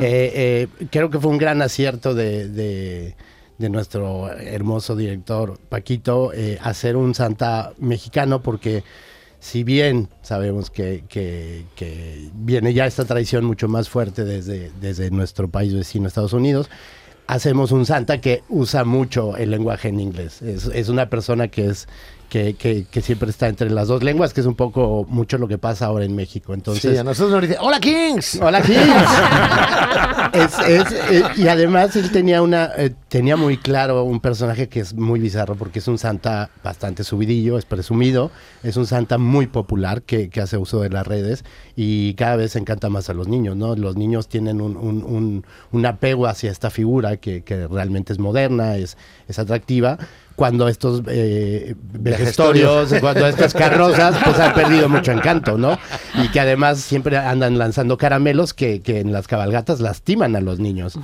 Eh, 0.00 0.32
eh, 0.80 0.86
creo 0.90 1.10
que 1.10 1.18
fue 1.18 1.30
un 1.30 1.38
gran 1.38 1.62
acierto 1.62 2.14
de, 2.14 2.48
de- 2.48 3.14
de 3.58 3.68
nuestro 3.70 4.30
hermoso 4.30 4.94
director 4.94 5.58
Paquito 5.68 6.32
eh, 6.32 6.58
hacer 6.62 6.96
un 6.96 7.14
Santa 7.14 7.72
mexicano 7.78 8.40
porque 8.40 8.84
si 9.40 9.64
bien 9.64 10.08
sabemos 10.22 10.70
que, 10.70 11.04
que- 11.08 11.64
que 11.74 12.28
viene 12.34 12.72
ya 12.74 12.86
esta 12.86 13.04
tradición 13.04 13.44
mucho 13.44 13.66
más 13.68 13.88
fuerte 13.88 14.24
desde, 14.24 14.70
desde 14.80 15.10
nuestro 15.10 15.48
país 15.48 15.74
vecino 15.74 16.06
Estados 16.06 16.32
Unidos, 16.32 16.70
hacemos 17.26 17.72
un 17.72 17.84
Santa 17.84 18.20
que 18.20 18.42
usa 18.48 18.84
mucho 18.84 19.36
el 19.36 19.50
lenguaje 19.50 19.88
en 19.88 20.00
inglés. 20.00 20.40
Es, 20.42 20.66
es 20.66 20.88
una 20.88 21.10
persona 21.10 21.48
que 21.48 21.66
es 21.66 21.88
que, 22.28 22.54
que- 22.54 22.84
que 22.90 23.00
siempre 23.00 23.30
está 23.30 23.48
entre 23.48 23.70
las 23.70 23.88
dos 23.88 24.02
lenguas, 24.02 24.34
que 24.34 24.40
es 24.40 24.46
un 24.46 24.54
poco 24.54 25.06
mucho 25.08 25.38
lo 25.38 25.48
que 25.48 25.58
pasa 25.58 25.86
ahora 25.86 26.04
en 26.04 26.14
México. 26.14 26.52
Entonces, 26.54 26.92
sí, 26.92 26.96
a 26.98 27.04
nosotros 27.04 27.32
nos 27.32 27.42
dice, 27.42 27.56
¡Hola, 27.60 27.80
Kings! 27.80 28.38
Hola, 28.42 28.60
Kings. 28.60 28.78
Es- 30.32 30.58
es, 30.68 30.92
eh, 31.10 31.22
y 31.36 31.48
además 31.48 31.96
él 31.96 32.10
tenía 32.10 32.42
una 32.42 32.70
eh, 32.76 32.90
tenía 33.08 33.36
muy 33.36 33.56
claro 33.56 34.02
un 34.04 34.20
personaje 34.20 34.68
que 34.68 34.80
es 34.80 34.92
muy 34.94 35.20
bizarro 35.20 35.54
porque 35.54 35.78
es 35.78 35.88
un 35.88 35.96
santa 35.96 36.50
bastante 36.62 37.02
subidillo, 37.04 37.56
es 37.56 37.64
presumido, 37.64 38.30
es 38.62 38.76
un 38.76 38.86
santa 38.86 39.16
muy 39.16 39.46
popular 39.46 40.02
que, 40.02 40.28
que 40.28 40.40
hace 40.40 40.56
uso 40.58 40.80
de 40.80 40.90
las 40.90 41.06
redes 41.06 41.44
y 41.76 42.14
cada 42.14 42.36
vez 42.36 42.56
encanta 42.56 42.90
más 42.90 43.08
a 43.08 43.14
los 43.14 43.26
niños, 43.28 43.56
¿no? 43.56 43.74
Los 43.74 43.96
niños 43.96 44.28
tienen 44.28 44.60
un, 44.60 44.76
un- 44.76 45.02
un- 45.04 45.46
un 45.72 45.86
apego 45.86 46.26
hacia 46.26 46.50
esta 46.50 46.68
figura 46.70 47.16
que, 47.16 47.42
que 47.42 47.66
realmente 47.66 48.12
es 48.12 48.18
moderna, 48.18 48.76
es, 48.76 48.96
es 49.28 49.38
atractiva. 49.38 49.98
Cuando 50.38 50.68
estos 50.68 51.02
eh, 51.08 51.74
vejestorios, 51.94 52.94
cuando 53.00 53.26
estas 53.26 53.52
carrozas, 53.54 54.16
pues 54.24 54.38
han 54.38 54.54
perdido 54.54 54.88
mucho 54.88 55.10
encanto, 55.10 55.58
¿no? 55.58 55.76
Y 56.14 56.28
que 56.28 56.38
además 56.38 56.78
siempre 56.78 57.16
andan 57.16 57.58
lanzando 57.58 57.98
caramelos 57.98 58.54
que, 58.54 58.80
que 58.80 59.00
en 59.00 59.12
las 59.12 59.26
cabalgatas 59.26 59.80
lastiman 59.80 60.36
a 60.36 60.40
los 60.40 60.60
niños. 60.60 60.96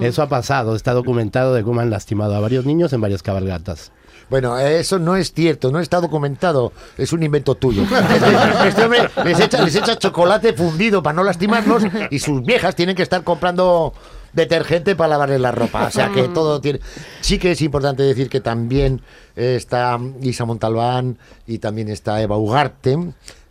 Eso 0.00 0.22
ha 0.22 0.28
pasado, 0.28 0.74
está 0.74 0.92
documentado 0.92 1.54
de 1.54 1.62
cómo 1.62 1.78
han 1.78 1.90
lastimado 1.90 2.34
a 2.34 2.40
varios 2.40 2.66
niños 2.66 2.92
en 2.92 3.00
varias 3.00 3.22
cabalgatas. 3.22 3.92
Bueno, 4.28 4.58
eso 4.58 4.98
no 4.98 5.14
es 5.14 5.32
cierto, 5.32 5.70
no 5.70 5.78
está 5.78 6.00
documentado, 6.00 6.72
es 6.98 7.12
un 7.12 7.22
invento 7.22 7.54
tuyo. 7.54 7.84
Este, 8.10 8.68
este 8.68 8.84
hombre 8.84 9.08
les 9.24 9.38
echa, 9.38 9.62
les 9.62 9.76
echa 9.76 9.96
chocolate 9.96 10.52
fundido 10.52 11.00
para 11.00 11.14
no 11.14 11.22
lastimarlos 11.22 11.84
y 12.10 12.18
sus 12.18 12.42
viejas 12.42 12.74
tienen 12.74 12.96
que 12.96 13.04
estar 13.04 13.22
comprando 13.22 13.92
detergente 14.32 14.96
para 14.96 15.10
lavarles 15.10 15.40
la 15.40 15.52
ropa. 15.52 15.86
O 15.86 15.90
sea 15.90 16.10
que 16.10 16.28
todo 16.34 16.60
tiene... 16.60 16.80
Sí 17.20 17.38
que 17.38 17.52
es 17.52 17.62
importante 17.62 18.02
decir 18.02 18.28
que 18.28 18.40
también 18.40 19.00
está 19.36 19.98
Isa 20.22 20.44
Montalbán 20.44 21.18
y 21.46 21.58
también 21.58 21.88
está 21.88 22.20
Eva 22.22 22.36
Ugarte. 22.36 22.98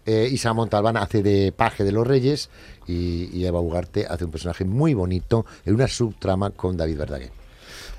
Eh, 0.06 0.30
Isa 0.32 0.54
Montalbán 0.54 0.98
hace 0.98 1.22
de 1.22 1.52
paje 1.52 1.84
de 1.84 1.92
los 1.92 2.08
Reyes 2.08 2.50
y, 2.88 3.30
y 3.32 3.46
Eva 3.46 3.60
Ugarte 3.60 4.08
hace 4.10 4.26
un 4.26 4.32
personaje 4.32 4.66
muy 4.66 4.94
bonito 4.94 5.46
en 5.66 5.76
una 5.76 5.88
subtrama 5.88 6.50
con 6.52 6.78
David 6.78 6.98
Verdaguer. 6.98 7.32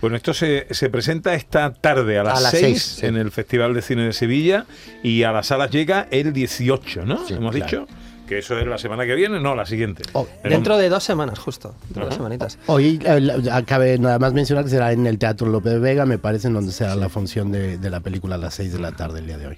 Bueno, 0.01 0.17
esto 0.17 0.33
se, 0.33 0.67
se 0.71 0.89
presenta 0.89 1.35
esta 1.35 1.75
tarde 1.75 2.19
a 2.19 2.25
las, 2.25 2.39
A 2.39 2.41
las 2.41 2.51
6 2.53 2.63
seis, 2.63 2.83
sí. 2.83 3.07
en 3.07 3.17
el 3.17 3.31
Festival 3.31 3.75
de 3.75 3.83
Cine 3.83 4.05
de 4.05 4.13
Sevilla 4.15 4.65
y 5.03 5.25
a 5.25 5.33
las 5.33 5.49
salas 5.49 5.71
llega 5.71 6.09
el 6.11 6.33
18, 6.33 7.05
¿no? 7.05 7.27
Sí, 7.27 7.35
Hemos 7.35 7.55
claro. 7.55 7.83
dicho 7.85 7.87
que 8.31 8.39
eso 8.39 8.57
es 8.57 8.65
la 8.65 8.79
semana 8.79 9.05
que 9.05 9.15
viene, 9.17 9.41
no, 9.41 9.57
la 9.57 9.67
siguiente. 9.67 10.05
Pero- 10.43 10.55
Dentro 10.55 10.79
de 10.79 10.89
dos 10.89 11.03
semanas, 11.03 11.39
justo. 11.41 11.75
Dentro 11.89 12.03
de 12.05 12.07
dos 12.11 12.15
semanitas. 12.15 12.59
Hoy 12.67 13.01
eh, 13.05 13.21
la- 13.21 13.57
acabe 13.57 13.99
nada 13.99 14.21
más 14.21 14.33
mencionar 14.33 14.63
que 14.65 14.71
será 14.71 14.93
en 14.93 15.05
el 15.07 15.19
Teatro 15.19 15.49
López 15.49 15.81
Vega, 15.81 16.07
me 16.07 16.17
parece, 16.19 16.47
en 16.47 16.55
donde 16.55 16.71
será 16.73 16.95
la 16.95 17.09
función 17.09 17.51
de, 17.51 17.77
de 17.77 17.91
la 17.91 17.99
película 17.99 18.37
a 18.37 18.39
las 18.39 18.55
6 18.55 18.73
de 18.73 18.79
la 18.79 18.93
tarde 18.93 19.19
el 19.19 19.27
día 19.27 19.37
de 19.37 19.49
hoy. 19.49 19.57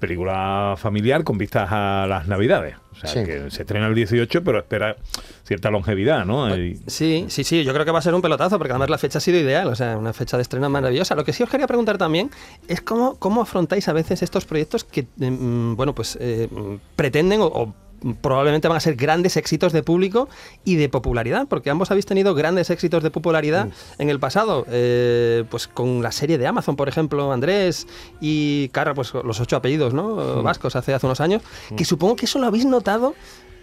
Película 0.00 0.74
familiar 0.78 1.24
con 1.24 1.38
vistas 1.38 1.68
a 1.70 2.06
las 2.08 2.26
Navidades. 2.28 2.76
O 2.92 2.94
sea, 2.96 3.10
Sí. 3.10 3.24
que 3.24 3.50
se 3.50 3.62
estrena 3.62 3.86
el 3.88 3.94
18, 3.94 4.44
pero 4.44 4.58
espera 4.58 4.96
cierta 5.44 5.70
longevidad, 5.70 6.24
¿no? 6.24 6.54
Y- 6.56 6.78
Sí, 6.86 7.24
sí, 7.28 7.42
sí, 7.42 7.64
yo 7.64 7.72
creo 7.72 7.84
que 7.84 7.90
va 7.90 7.98
a 7.98 8.02
ser 8.02 8.14
un 8.14 8.22
pelotazo, 8.22 8.58
porque 8.58 8.72
además 8.72 8.90
la 8.90 8.98
fecha 8.98 9.18
ha 9.18 9.20
sido 9.20 9.38
ideal, 9.38 9.66
o 9.68 9.74
sea, 9.74 9.96
una 9.96 10.12
fecha 10.12 10.36
de 10.36 10.42
estreno 10.42 10.68
maravillosa. 10.70 11.14
Lo 11.14 11.24
que 11.24 11.32
sí 11.32 11.42
os 11.42 11.48
quería 11.50 11.66
preguntar 11.66 11.98
también 11.98 12.30
es 12.68 12.80
cómo, 12.82 13.16
cómo 13.18 13.42
afrontáis 13.42 13.88
a 13.88 13.92
veces 13.92 14.22
estos 14.22 14.44
proyectos 14.44 14.84
que, 14.84 15.06
mm, 15.16 15.74
bueno, 15.74 15.94
pues 15.94 16.16
eh, 16.20 16.48
pretenden 16.94 17.40
o, 17.40 17.46
o 17.46 17.74
probablemente 18.20 18.68
van 18.68 18.76
a 18.76 18.80
ser 18.80 18.96
grandes 18.96 19.36
éxitos 19.36 19.72
de 19.72 19.82
público 19.82 20.28
y 20.64 20.76
de 20.76 20.88
popularidad, 20.88 21.46
porque 21.48 21.70
ambos 21.70 21.90
habéis 21.90 22.06
tenido 22.06 22.34
grandes 22.34 22.70
éxitos 22.70 23.02
de 23.02 23.10
popularidad 23.10 23.68
en 23.98 24.10
el 24.10 24.18
pasado, 24.18 24.66
eh, 24.70 25.44
pues 25.50 25.68
con 25.68 26.02
la 26.02 26.12
serie 26.12 26.38
de 26.38 26.46
Amazon, 26.46 26.76
por 26.76 26.88
ejemplo, 26.88 27.32
Andrés 27.32 27.86
y 28.20 28.68
Carra, 28.68 28.94
pues 28.94 29.12
los 29.14 29.40
ocho 29.40 29.56
apellidos, 29.56 29.94
¿no? 29.94 30.42
Vascos 30.42 30.76
hace, 30.76 30.94
hace 30.94 31.06
unos 31.06 31.20
años, 31.20 31.42
que 31.76 31.84
supongo 31.84 32.16
que 32.16 32.26
eso 32.26 32.38
lo 32.38 32.46
habéis 32.46 32.66
notado 32.66 33.14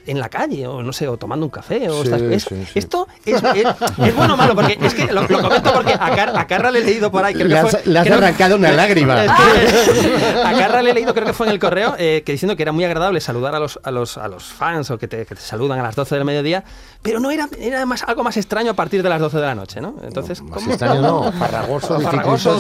en 0.10 0.20
la 0.20 0.30
calle, 0.30 0.68
o 0.68 0.82
no 0.84 0.94
sé, 0.94 1.08
o 1.08 1.18
tomando 1.18 1.46
un 1.46 1.50
café, 1.50 1.90
o 1.90 2.02
Sí, 2.04 2.10
estas- 2.10 2.22
es- 2.22 2.44
sí, 2.44 2.66
sí. 2.66 2.80
Esto 2.80 3.08
es, 3.26 3.42
es- 3.44 3.66
es 4.06 4.16
bueno 4.16 4.34
o 4.34 4.38
malo, 4.38 4.56
porque 4.56 4.78
es 4.82 4.94
que 4.94 5.12
lo, 5.12 5.22
lo 5.28 5.42
comento 5.42 5.74
porque 5.74 5.94
a, 5.94 6.16
Car- 6.16 6.38
a 6.38 6.48
Carra 6.48 6.72
le 6.72 6.80
he 6.80 6.84
leído 6.84 7.12
por 7.12 7.24
ahí. 7.24 7.34
Creo 7.34 7.48
Le 7.48 7.54
que 7.54 7.60
has- 7.60 7.72
fue- 7.72 7.82
le 7.86 8.00
has 8.00 8.06
creo- 8.06 8.18
arrancado 8.18 8.56
una 8.56 8.72
lágrima. 8.72 9.16
Que 9.26 10.48
a 10.48 10.54
Carra 10.58 10.82
le 10.82 10.92
he 10.92 10.94
leído, 10.94 11.14
creo 11.14 11.26
que 11.26 11.34
fue 11.34 11.48
en 11.48 11.54
el 11.54 11.60
correo, 11.60 11.96
eh, 11.98 12.24
que 12.26 12.32
diciendo 12.32 12.56
que 12.56 12.64
era 12.64 12.72
muy 12.72 12.84
agradable 12.86 13.20
saludar 13.22 13.56
a 13.56 13.60
los, 13.60 13.80
a 13.84 13.92
los, 13.92 14.18
a 14.18 14.28
los 14.28 14.44
fans 14.44 14.90
o 14.92 14.98
que 14.98 15.08
te, 15.08 15.26
que 15.26 15.36
te 15.36 15.42
saludan 15.42 15.80
a 15.80 15.84
las 15.84 15.96
12 15.96 16.16
del 16.16 16.26
mediodía, 16.26 16.64
pero 17.02 17.20
no 17.20 17.32
era, 17.32 17.48
era 17.60 17.86
más, 17.86 18.04
algo 18.04 18.24
más 18.24 18.38
extraño 18.38 18.72
a 18.72 18.74
partir 18.74 19.04
de 19.04 19.10
las 19.10 19.20
12 19.22 19.38
de 19.38 19.46
la 19.46 19.56
noche, 19.56 19.82
¿no? 19.82 19.96
Entonces, 20.04 20.42
Más 20.42 20.60
¿cómo- 20.60 20.70
extraño 20.72 21.02
no, 21.02 21.32
farragoso, 21.40 22.00
Farragoso, 22.00 22.58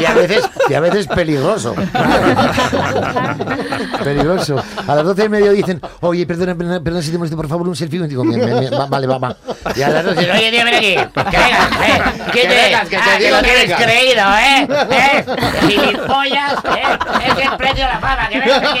y 0.00 0.04
a 0.04 0.14
veces, 0.14 0.48
y 0.68 0.74
a 0.74 0.80
veces 0.80 1.06
peligroso. 1.06 1.74
peligroso. 4.04 4.56
A 4.86 4.94
las 4.94 5.04
doce 5.04 5.24
y 5.24 5.28
media 5.28 5.50
dicen, 5.52 5.80
oye, 6.00 6.26
perdona, 6.26 6.54
perdona, 6.54 6.80
perdona 6.88 7.02
si 7.04 7.10
te 7.10 7.18
molesto, 7.18 7.36
por 7.36 7.48
favor, 7.48 7.68
un 7.68 7.76
selfie. 7.76 7.98
Y 8.00 8.06
digo, 8.08 8.24
"Me- 8.24 8.36
me- 8.38 8.46
me- 8.46 8.70
va- 8.70 8.86
vale, 8.86 9.06
va, 9.06 9.18
va. 9.18 9.36
Y 9.76 9.82
a 9.82 9.88
las 9.90 10.04
doce, 10.06 10.20
oye, 10.20 10.32
Oye, 10.32 10.50
tío, 10.50 10.64
ven 10.64 10.74
aquí. 10.74 10.94
Que 10.94 11.36
vengas, 11.38 11.70
eh. 11.72 12.02
¿Qué 12.32 12.40
Que 12.40 12.48
te, 12.48 12.54
vengas, 12.54 12.88
que 12.88 12.96
te 12.96 13.02
ah, 13.02 13.18
digo 13.18 13.36
lo 13.36 13.42
que 13.42 13.52
vengas. 13.54 13.82
creído, 13.82 14.22
eh? 14.38 14.68
¿Eh? 14.90 15.24
Gilipollas, 15.68 16.54
eh. 16.64 16.98
Es 17.26 17.38
el 17.46 17.56
precio 17.58 17.84
de 17.84 17.90
la 17.92 17.98
fama. 18.00 18.28
Que 18.30 18.38
vengas 18.40 18.62
aquí. 18.62 18.80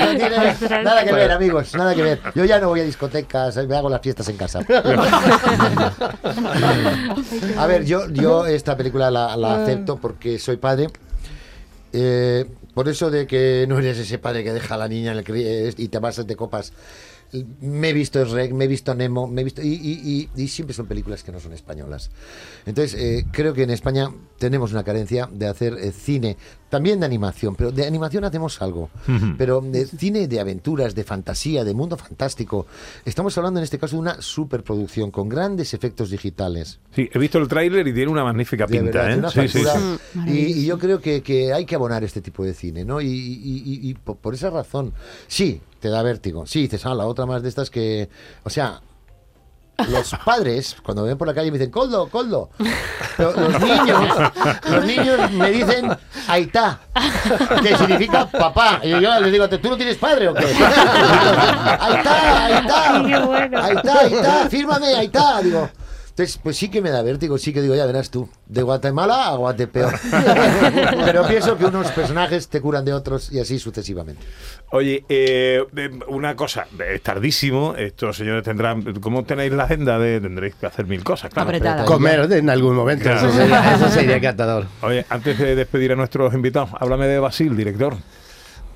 No 0.00 0.16
tiene 0.16 0.82
nada 0.84 1.04
que 1.04 1.12
ver, 1.12 1.30
amigos, 1.30 1.74
nada 1.74 1.94
que 1.94 2.02
ver. 2.02 2.20
Yo 2.34 2.44
ya 2.44 2.58
no 2.58 2.68
voy 2.68 2.80
a 2.80 2.84
discotecas, 2.84 3.56
me 3.68 3.76
hago 3.76 3.88
las 3.88 4.00
fiestas 4.00 4.28
en 4.28 4.36
casa. 4.36 4.60
A 7.58 7.66
ver, 7.66 7.84
yo, 7.84 8.08
yo 8.10 8.46
esta 8.46 8.76
película 8.76 9.10
la, 9.10 9.36
la 9.36 9.62
acepto 9.62 9.96
porque 9.96 10.38
soy 10.38 10.56
padre. 10.56 10.88
Eh, 11.92 12.46
por 12.80 12.88
eso 12.88 13.10
de 13.10 13.26
que 13.26 13.66
no 13.68 13.78
eres 13.78 13.98
ese 13.98 14.16
padre 14.16 14.42
que 14.42 14.54
deja 14.54 14.74
a 14.74 14.78
la 14.78 14.88
niña 14.88 15.12
en 15.12 15.18
el 15.18 15.24
eh, 15.36 15.74
y 15.76 15.88
te 15.88 15.98
vas 15.98 16.26
de 16.26 16.34
copas. 16.34 16.72
Me 17.60 17.90
he 17.90 17.92
visto 17.92 18.24
Shrek, 18.24 18.52
me 18.52 18.64
he 18.64 18.68
visto 18.68 18.94
Nemo, 18.94 19.26
me 19.26 19.42
he 19.42 19.44
visto 19.44 19.60
y 19.62 20.30
siempre 20.48 20.72
son 20.72 20.86
películas 20.86 21.22
que 21.22 21.30
no 21.30 21.40
son 21.40 21.52
españolas. 21.52 22.10
Entonces 22.64 22.98
eh, 22.98 23.26
creo 23.32 23.52
que 23.52 23.64
en 23.64 23.70
España 23.70 24.10
tenemos 24.38 24.72
una 24.72 24.82
carencia 24.82 25.28
de 25.30 25.46
hacer 25.46 25.74
eh, 25.74 25.92
cine, 25.92 26.38
también 26.70 27.00
de 27.00 27.06
animación, 27.06 27.54
pero 27.56 27.70
de 27.72 27.86
animación 27.86 28.24
hacemos 28.24 28.62
algo. 28.62 28.88
Pero 29.36 29.60
de 29.60 29.84
cine 29.86 30.26
de 30.28 30.40
aventuras, 30.40 30.94
de 30.94 31.04
fantasía, 31.04 31.64
de 31.64 31.74
mundo 31.74 31.96
fantástico. 31.98 32.66
Estamos 33.04 33.36
hablando 33.36 33.60
en 33.60 33.64
este 33.64 33.78
caso 33.78 33.96
de 33.96 34.00
una 34.00 34.22
superproducción 34.22 35.10
con 35.10 35.28
grandes 35.28 35.74
efectos 35.74 36.10
digitales. 36.10 36.78
Sí, 36.94 37.10
he 37.12 37.18
visto 37.18 37.38
el 37.38 37.48
tráiler 37.48 37.86
y 37.88 37.92
tiene 37.92 38.10
una 38.10 38.24
magnífica 38.24 38.66
De 38.66 38.78
pinta, 38.80 39.02
verdad, 39.02 39.12
¿eh? 39.12 39.18
una 39.18 39.30
Sí, 39.30 39.48
sí, 39.48 39.64
sí. 39.64 40.20
Y, 40.26 40.60
y 40.60 40.64
yo 40.66 40.78
creo 40.78 41.00
que, 41.00 41.22
que 41.22 41.52
hay 41.52 41.66
que 41.66 41.74
abonar 41.74 42.04
este 42.04 42.20
tipo 42.22 42.44
de 42.44 42.54
cine, 42.54 42.84
¿no? 42.84 43.00
Y, 43.00 43.06
y- 43.08 43.62
y- 43.66 43.90
y 43.90 43.94
por, 43.94 44.16
por 44.16 44.34
esa 44.34 44.48
razón, 44.50 44.92
sí, 45.26 45.60
te 45.80 45.88
da 45.88 46.02
vértigo. 46.02 46.46
Sí, 46.46 46.62
dices, 46.62 46.86
ah, 46.86 46.94
la 46.94 47.04
otra 47.06 47.26
más 47.26 47.42
de 47.42 47.48
estas 47.48 47.68
que. 47.68 48.08
O 48.44 48.50
sea. 48.50 48.80
Los 49.88 50.14
padres, 50.24 50.76
cuando 50.82 51.02
me 51.02 51.08
ven 51.08 51.18
por 51.18 51.26
la 51.26 51.34
calle, 51.34 51.50
me 51.50 51.58
dicen, 51.58 51.70
Coldo, 51.70 52.08
Coldo. 52.08 52.50
Pero 53.16 53.32
los 53.32 53.60
niños, 53.60 54.00
los 54.68 54.84
niños 54.84 55.30
me 55.32 55.50
dicen, 55.50 55.96
Aitá, 56.28 56.80
que 57.62 57.76
significa 57.76 58.26
papá. 58.26 58.80
Y 58.82 58.90
yo 58.90 59.20
les 59.20 59.32
digo, 59.32 59.48
¿tú 59.48 59.68
no 59.68 59.76
tienes 59.76 59.96
padre 59.96 60.28
o 60.28 60.34
qué? 60.34 60.44
Aitá, 61.80 62.46
Aitá. 62.46 62.96
Aitá, 63.64 63.98
Aitá, 64.00 64.48
fírmame, 64.50 64.94
Aitá. 64.94 65.40
Digo, 65.42 65.68
entonces, 66.20 66.40
pues 66.42 66.58
sí 66.58 66.68
que 66.68 66.82
me 66.82 66.90
da 66.90 67.00
vértigo, 67.02 67.38
sí 67.38 67.50
que 67.50 67.62
digo, 67.62 67.74
ya 67.74 67.86
verás 67.86 68.10
tú, 68.10 68.28
de 68.46 68.60
Guatemala 68.62 69.28
a 69.28 69.36
Guatepeor. 69.36 69.98
Pero 71.06 71.26
pienso 71.26 71.56
que 71.56 71.64
unos 71.64 71.90
personajes 71.92 72.46
te 72.48 72.60
curan 72.60 72.84
de 72.84 72.92
otros 72.92 73.32
y 73.32 73.40
así 73.40 73.58
sucesivamente. 73.58 74.22
Oye, 74.70 75.02
eh, 75.08 75.64
eh, 75.74 75.90
una 76.08 76.36
cosa, 76.36 76.66
es 76.92 77.02
tardísimo, 77.02 77.74
estos 77.74 78.18
señores 78.18 78.42
tendrán, 78.44 78.82
¿cómo 79.00 79.24
tenéis 79.24 79.52
la 79.52 79.64
agenda? 79.64 79.98
De, 79.98 80.20
tendréis 80.20 80.56
que 80.56 80.66
hacer 80.66 80.86
mil 80.86 81.02
cosas, 81.02 81.32
claro. 81.32 81.48
Apretada. 81.48 81.86
Comer 81.86 82.30
en 82.32 82.50
algún 82.50 82.76
momento, 82.76 83.04
Claro. 83.04 83.26
eso, 83.28 83.36
sería, 83.38 83.74
eso 83.74 83.88
sería 83.88 84.16
encantador. 84.16 84.66
Oye, 84.82 85.06
antes 85.08 85.38
de 85.38 85.54
despedir 85.54 85.92
a 85.92 85.96
nuestros 85.96 86.34
invitados, 86.34 86.68
háblame 86.78 87.06
de 87.06 87.18
Basil, 87.18 87.56
director. 87.56 87.96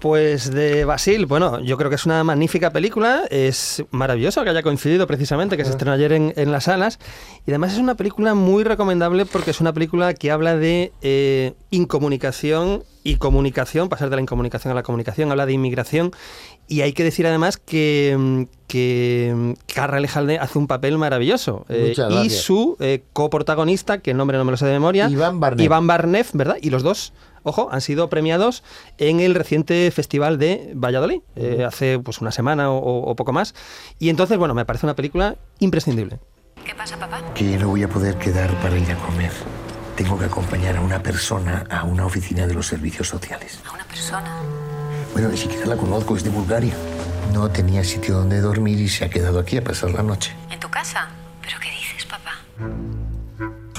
Pues 0.04 0.50
de 0.50 0.84
Basil, 0.84 1.24
bueno, 1.24 1.60
yo 1.60 1.78
creo 1.78 1.88
que 1.88 1.96
es 1.96 2.04
una 2.04 2.22
magnífica 2.24 2.68
película, 2.68 3.22
es 3.30 3.82
maravilloso 3.90 4.44
que 4.44 4.50
haya 4.50 4.62
coincidido 4.62 5.06
precisamente, 5.06 5.56
que 5.56 5.64
se 5.64 5.70
estrenó 5.70 5.92
ayer 5.92 6.12
en, 6.12 6.34
en 6.36 6.52
las 6.52 6.64
salas, 6.64 6.98
y 7.46 7.52
además 7.52 7.72
es 7.72 7.78
una 7.78 7.94
película 7.94 8.34
muy 8.34 8.64
recomendable 8.64 9.24
porque 9.24 9.52
es 9.52 9.62
una 9.62 9.72
película 9.72 10.12
que 10.12 10.30
habla 10.30 10.58
de 10.58 10.92
eh, 11.00 11.54
incomunicación 11.70 12.84
y 13.04 13.16
comunicación, 13.16 13.90
pasar 13.90 14.08
de 14.08 14.16
la 14.16 14.22
incomunicación 14.22 14.72
a 14.72 14.74
la 14.74 14.82
comunicación, 14.82 15.30
habla 15.30 15.44
de 15.44 15.52
inmigración, 15.52 16.10
y 16.66 16.80
hay 16.80 16.94
que 16.94 17.04
decir 17.04 17.26
además 17.26 17.58
que, 17.58 18.16
mm, 18.18 18.42
que 18.66 19.32
mm, 19.36 19.52
Carra 19.72 19.98
Alejalde 19.98 20.38
hace 20.38 20.58
un 20.58 20.66
papel 20.66 20.96
maravilloso, 20.96 21.66
eh, 21.68 21.94
y 22.22 22.30
su 22.30 22.76
eh, 22.80 23.04
coprotagonista, 23.12 23.98
que 23.98 24.12
el 24.12 24.16
nombre 24.16 24.38
no 24.38 24.44
me 24.46 24.50
lo 24.50 24.56
sé 24.56 24.64
de 24.64 24.72
memoria, 24.72 25.08
Iván 25.10 25.38
Barnev. 25.38 25.64
Iván 25.64 25.86
Barnev, 25.86 26.26
¿verdad? 26.32 26.56
Y 26.62 26.70
los 26.70 26.82
dos, 26.82 27.12
ojo, 27.42 27.68
han 27.70 27.82
sido 27.82 28.08
premiados 28.08 28.64
en 28.96 29.20
el 29.20 29.34
reciente 29.34 29.90
festival 29.90 30.38
de 30.38 30.72
Valladolid, 30.74 31.20
eh, 31.36 31.62
hace 31.66 31.98
pues 31.98 32.22
una 32.22 32.32
semana 32.32 32.70
o, 32.70 33.10
o 33.10 33.14
poco 33.16 33.34
más. 33.34 33.54
Y 33.98 34.08
entonces, 34.08 34.38
bueno, 34.38 34.54
me 34.54 34.64
parece 34.64 34.86
una 34.86 34.96
película 34.96 35.36
imprescindible. 35.58 36.20
que 37.34 37.52
yo 37.52 37.58
no 37.58 37.68
voy 37.68 37.82
a 37.82 37.88
poder 37.88 38.16
quedar 38.16 38.50
para 38.62 38.78
ir 38.78 38.90
a 38.90 38.96
comer. 38.96 39.32
Tengo 39.96 40.18
que 40.18 40.24
acompañar 40.24 40.76
a 40.76 40.80
una 40.80 41.00
persona 41.00 41.64
a 41.70 41.84
una 41.84 42.04
oficina 42.04 42.46
de 42.46 42.54
los 42.54 42.66
servicios 42.66 43.08
sociales. 43.08 43.60
¿A 43.64 43.72
una 43.72 43.84
persona? 43.84 44.28
Bueno, 45.12 45.28
ni 45.28 45.36
siquiera 45.36 45.66
la 45.66 45.76
conozco, 45.76 46.16
es 46.16 46.24
de 46.24 46.30
Bulgaria. 46.30 46.74
No 47.32 47.48
tenía 47.48 47.84
sitio 47.84 48.16
donde 48.16 48.40
dormir 48.40 48.80
y 48.80 48.88
se 48.88 49.04
ha 49.04 49.08
quedado 49.08 49.38
aquí 49.38 49.56
a 49.56 49.62
pasar 49.62 49.90
la 49.90 50.02
noche. 50.02 50.34
¿En 50.50 50.58
tu 50.58 50.68
casa? 50.68 51.08
¿Pero 51.40 51.58
qué 51.60 51.70
dices, 51.70 52.04
papá? 52.06 52.32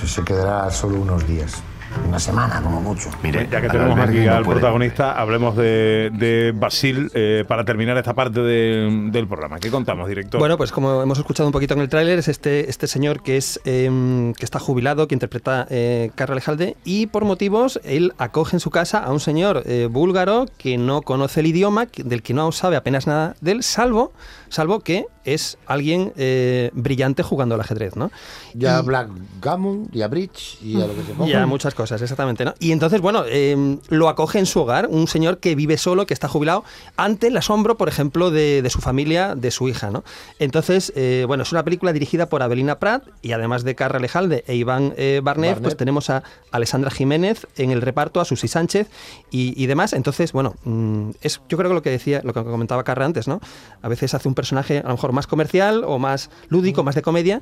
Se 0.05 0.23
quedará 0.23 0.71
solo 0.71 1.01
unos 1.01 1.27
días. 1.27 1.61
Una 2.07 2.19
semana, 2.19 2.61
como 2.61 2.81
mucho. 2.81 3.09
Mire, 3.23 3.47
ya 3.51 3.61
que 3.61 3.67
tenemos 3.69 3.97
aquí 3.99 4.27
al 4.27 4.43
protagonista, 4.43 5.13
hablemos 5.19 5.55
de, 5.55 6.11
de 6.13 6.53
Basil 6.55 7.09
eh, 7.13 7.43
para 7.47 7.65
terminar 7.65 7.97
esta 7.97 8.13
parte 8.13 8.39
de- 8.41 9.09
del 9.11 9.27
programa. 9.27 9.59
¿Qué 9.59 9.69
contamos, 9.71 10.07
director? 10.07 10.39
Bueno, 10.39 10.57
pues 10.57 10.71
como 10.71 11.01
hemos 11.01 11.17
escuchado 11.17 11.47
un 11.47 11.53
poquito 11.53 11.73
en 11.73 11.81
el 11.81 11.89
tráiler, 11.89 12.19
es 12.19 12.27
este, 12.27 12.69
este 12.69 12.87
señor 12.87 13.21
que 13.23 13.37
es 13.37 13.59
em, 13.65 14.33
que 14.33 14.45
está 14.45 14.59
jubilado, 14.59 15.07
que 15.07 15.15
interpreta 15.15 15.67
eh, 15.69 16.11
Carra 16.15 16.33
Alejalde, 16.33 16.75
y 16.85 17.07
por 17.07 17.25
motivos 17.25 17.79
él 17.83 18.13
acoge 18.17 18.55
en 18.55 18.59
su 18.59 18.69
casa 18.69 18.99
a 18.99 19.11
un 19.11 19.19
señor 19.19 19.63
eh, 19.65 19.87
búlgaro 19.89 20.45
que 20.57 20.77
no 20.77 21.01
conoce 21.01 21.39
el 21.39 21.47
idioma, 21.47 21.87
del 21.97 22.21
que 22.21 22.33
no 22.33 22.51
sabe 22.51 22.75
apenas 22.75 23.07
nada 23.07 23.35
de 23.41 23.51
él, 23.53 23.63
salvo, 23.63 24.13
salvo 24.49 24.79
que 24.81 25.05
es 25.25 25.57
alguien 25.65 26.13
eh, 26.15 26.69
brillante 26.73 27.23
jugando 27.23 27.55
al 27.55 27.61
ajedrez, 27.61 27.95
¿no? 27.95 28.11
Ya 28.53 28.79
Y- 28.79 28.85
Black 28.85 29.09
Gammon, 29.41 29.89
y 29.91 30.01
a 30.01 30.07
Bridge, 30.07 30.57
y 30.61 30.75
a 30.81 30.87
lo 30.87 30.95
que 30.95 31.03
se 31.03 31.13
ponga. 31.13 31.29
y 31.29 31.33
a 31.33 31.45
muchas 31.45 31.73
cosas, 31.75 32.01
exactamente. 32.01 32.45
¿no? 32.45 32.53
Y 32.59 32.71
entonces, 32.71 33.01
bueno, 33.01 33.23
eh, 33.27 33.77
lo 33.89 34.09
acoge 34.09 34.39
en 34.39 34.45
su 34.45 34.61
hogar 34.61 34.87
un 34.89 35.07
señor 35.07 35.39
que 35.39 35.55
vive 35.55 35.77
solo, 35.77 36.05
que 36.05 36.13
está 36.13 36.27
jubilado, 36.27 36.63
ante 36.97 37.27
el 37.27 37.37
asombro, 37.37 37.77
por 37.77 37.89
ejemplo, 37.89 38.31
de, 38.31 38.61
de 38.61 38.69
su 38.69 38.79
familia, 38.79 39.35
de 39.35 39.51
su 39.51 39.67
hija. 39.67 39.91
¿no? 39.91 40.03
Entonces, 40.39 40.93
eh, 40.95 41.25
bueno, 41.27 41.43
es 41.43 41.51
una 41.51 41.63
película 41.63 41.91
dirigida 41.93 42.27
por 42.29 42.43
Abelina 42.43 42.79
Prat 42.79 43.03
y 43.21 43.31
además 43.31 43.63
de 43.63 43.75
Carra 43.75 43.99
Lejalde 43.99 44.43
e 44.47 44.55
Iván 44.55 44.93
eh, 44.97 45.21
Barnet, 45.23 45.51
Barnet. 45.51 45.63
pues 45.63 45.77
tenemos 45.77 46.09
a 46.09 46.23
Alessandra 46.51 46.91
Jiménez 46.91 47.47
en 47.57 47.71
el 47.71 47.81
reparto, 47.81 48.19
a 48.21 48.25
Susi 48.25 48.47
Sánchez 48.47 48.87
y, 49.31 49.53
y 49.61 49.65
demás. 49.67 49.93
Entonces, 49.93 50.31
bueno, 50.31 50.55
mm, 50.63 51.11
es, 51.21 51.41
yo 51.49 51.57
creo 51.57 51.69
que 51.69 51.75
lo 51.75 51.81
que 51.81 51.89
decía, 51.89 52.21
lo 52.23 52.33
que 52.33 52.43
comentaba 52.43 52.83
Carra 52.83 53.05
antes, 53.05 53.27
¿no? 53.27 53.39
A 53.81 53.87
veces 53.87 54.13
hace 54.13 54.27
un 54.27 54.35
personaje 54.35 54.79
a 54.79 54.83
lo 54.87 54.91
mejor 54.91 55.11
más 55.15 55.25
comercial 55.25 55.83
o 55.85 55.97
más 55.97 56.29
lúdico, 56.49 56.83
más 56.83 56.93
de 56.93 57.01
comedia. 57.01 57.41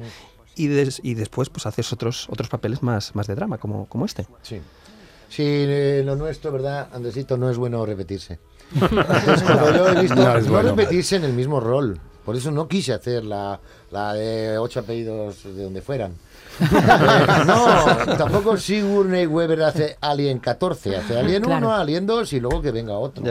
Y, 0.55 0.67
des- 0.67 1.01
y 1.03 1.15
después 1.15 1.49
pues 1.49 1.65
haces 1.65 1.91
otros 1.91 2.27
otros 2.29 2.47
papeles 2.47 2.81
más, 2.83 3.15
más 3.15 3.25
de 3.27 3.33
drama 3.35 3.57
como, 3.57 3.87
como 3.87 4.05
este. 4.05 4.27
Sí. 4.43 4.61
Sí, 5.27 5.43
eh, 5.45 6.03
lo 6.05 6.15
nuestro, 6.15 6.51
¿verdad, 6.51 6.89
Andresito? 6.93 7.37
No 7.37 7.49
es 7.49 7.57
bueno 7.57 7.83
repetirse. 7.87 8.37
Entonces, 8.79 9.41
yo 9.47 9.87
he 9.89 10.01
visto 10.01 10.15
No 10.15 10.23
no, 10.33 10.37
es 10.37 10.47
bueno. 10.47 10.69
repetirse 10.75 11.15
en 11.15 11.23
el 11.23 11.33
mismo 11.33 11.59
rol. 11.59 11.99
Por 12.23 12.35
eso 12.35 12.51
no 12.51 12.67
quise 12.67 12.93
hacer 12.93 13.25
la, 13.25 13.59
la 13.91 14.13
de 14.13 14.57
ocho 14.59 14.79
apellidos 14.81 15.43
de 15.43 15.63
donde 15.63 15.81
fueran. 15.81 16.13
No, 17.45 18.17
tampoco 18.17 18.57
Sigourney 18.57 19.25
Weaver 19.25 19.63
hace 19.63 19.97
Alien 20.01 20.39
14, 20.39 20.95
hace 20.97 21.17
Alien 21.17 21.43
1, 21.45 21.47
Claro. 21.47 21.71
Alien 21.73 22.05
2 22.05 22.33
y 22.33 22.39
luego 22.39 22.61
que 22.61 22.71
venga 22.71 22.97
otro. 22.97 23.23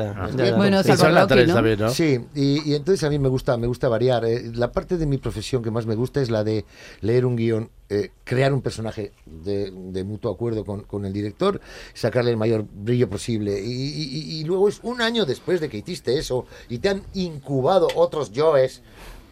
Bueno, 0.56 0.80
Y 0.80 0.96
son 0.96 1.14
las 1.14 1.26
tres 1.28 1.48
¿no? 1.48 1.54
también, 1.54 1.78
¿no? 1.78 1.90
Sí, 1.90 2.18
y, 2.34 2.70
y 2.70 2.74
entonces 2.74 3.04
a 3.04 3.10
mí 3.10 3.18
me 3.18 3.28
gusta, 3.28 3.56
me 3.56 3.66
gusta 3.66 3.88
variar. 3.88 4.24
eh, 4.24 4.50
La 4.54 4.72
parte 4.72 4.96
de 4.96 5.06
mi 5.06 5.18
profesión 5.18 5.62
que 5.62 5.70
más 5.70 5.86
me 5.86 5.94
gusta 5.94 6.20
es 6.20 6.30
la 6.30 6.44
de 6.44 6.64
leer 7.00 7.26
un 7.26 7.36
guion, 7.36 7.70
eh, 7.88 8.10
crear 8.24 8.52
un 8.52 8.62
personaje 8.62 9.12
de, 9.26 9.70
de 9.70 10.04
mutuo 10.04 10.32
acuerdo 10.32 10.64
con, 10.64 10.82
con 10.82 11.04
el 11.04 11.12
director, 11.12 11.60
sacarle 11.94 12.30
el 12.30 12.36
mayor 12.36 12.64
brillo 12.72 13.08
posible. 13.08 13.60
Y, 13.60 13.70
y- 13.70 14.02
y- 14.04 14.40
y 14.40 14.44
luego 14.44 14.68
es 14.68 14.80
un 14.82 15.00
año 15.02 15.24
después 15.26 15.60
de 15.60 15.68
que 15.68 15.78
hiciste 15.78 16.18
eso 16.18 16.46
y 16.68 16.78
te 16.78 16.88
han 16.88 17.02
incubado 17.14 17.88
otros 17.94 18.32
yoes. 18.32 18.82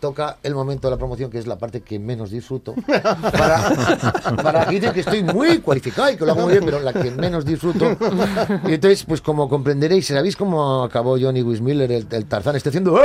Toca 0.00 0.38
el 0.42 0.54
momento 0.54 0.88
de 0.88 0.92
la 0.92 0.96
promoción, 0.96 1.30
que 1.30 1.38
es 1.38 1.46
la 1.46 1.56
parte 1.58 1.82
que 1.82 1.98
menos 1.98 2.30
disfruto. 2.30 2.74
Para, 2.86 3.70
para 4.42 4.64
que 4.64 4.76
dicen 4.76 4.92
que 4.94 5.00
estoy 5.00 5.22
muy 5.22 5.58
cualificado 5.58 6.10
y 6.10 6.16
que 6.16 6.24
lo 6.24 6.32
hago 6.32 6.42
muy 6.42 6.52
bien, 6.52 6.64
pero 6.64 6.80
la 6.80 6.92
que 6.94 7.10
menos 7.10 7.44
disfruto. 7.44 7.96
Y 8.66 8.72
entonces, 8.74 9.04
pues 9.04 9.20
como 9.20 9.46
comprenderéis, 9.48 10.06
¿sabéis 10.06 10.36
cómo 10.36 10.84
acabó 10.84 11.18
Johnny 11.20 11.42
Wismiller, 11.42 11.92
el, 11.92 12.06
el 12.10 12.24
Tarzán? 12.24 12.56
Está 12.56 12.70
haciendo... 12.70 12.98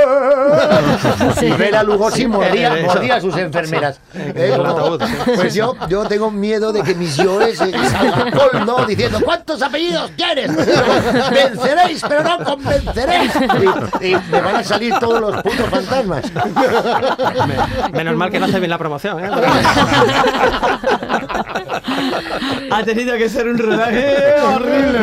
Y 1.42 1.50
Bela 1.52 1.82
Lugosi 1.82 2.26
mordía, 2.26 2.76
mordía 2.84 3.16
a 3.16 3.20
sus 3.20 3.36
enfermeras. 3.36 4.00
Eh, 4.14 4.54
como- 4.56 4.98
sí. 5.06 5.14
pues 5.34 5.54
yo, 5.54 5.74
yo 5.88 6.04
tengo 6.06 6.30
miedo 6.30 6.72
de 6.72 6.82
que 6.82 6.94
mis 6.94 7.18
eh, 7.18 7.72
salgan 7.90 8.30
colno 8.30 8.86
diciendo 8.86 9.18
¿cuántos 9.24 9.60
apellidos 9.62 10.10
quieres? 10.16 10.50
Venceréis, 10.56 12.02
pero 12.08 12.22
no 12.22 12.42
convenceréis. 12.44 13.32
Y, 14.00 14.06
y 14.06 14.16
me 14.30 14.40
van 14.40 14.56
a 14.56 14.64
salir 14.64 14.94
todos 14.98 15.20
los 15.20 15.42
putos 15.42 15.66
fantasmas. 15.68 16.24
Menos 17.92 18.16
mal 18.16 18.30
que 18.30 18.38
no 18.38 18.46
hace 18.46 18.58
bien 18.58 18.70
la 18.70 18.78
promoción. 18.78 19.24
¿eh? 19.24 19.30
Ha 22.70 22.82
tenido 22.84 23.16
que 23.16 23.28
ser 23.28 23.48
un 23.48 23.58
rodaje 23.58 24.34
horrible. 24.42 24.98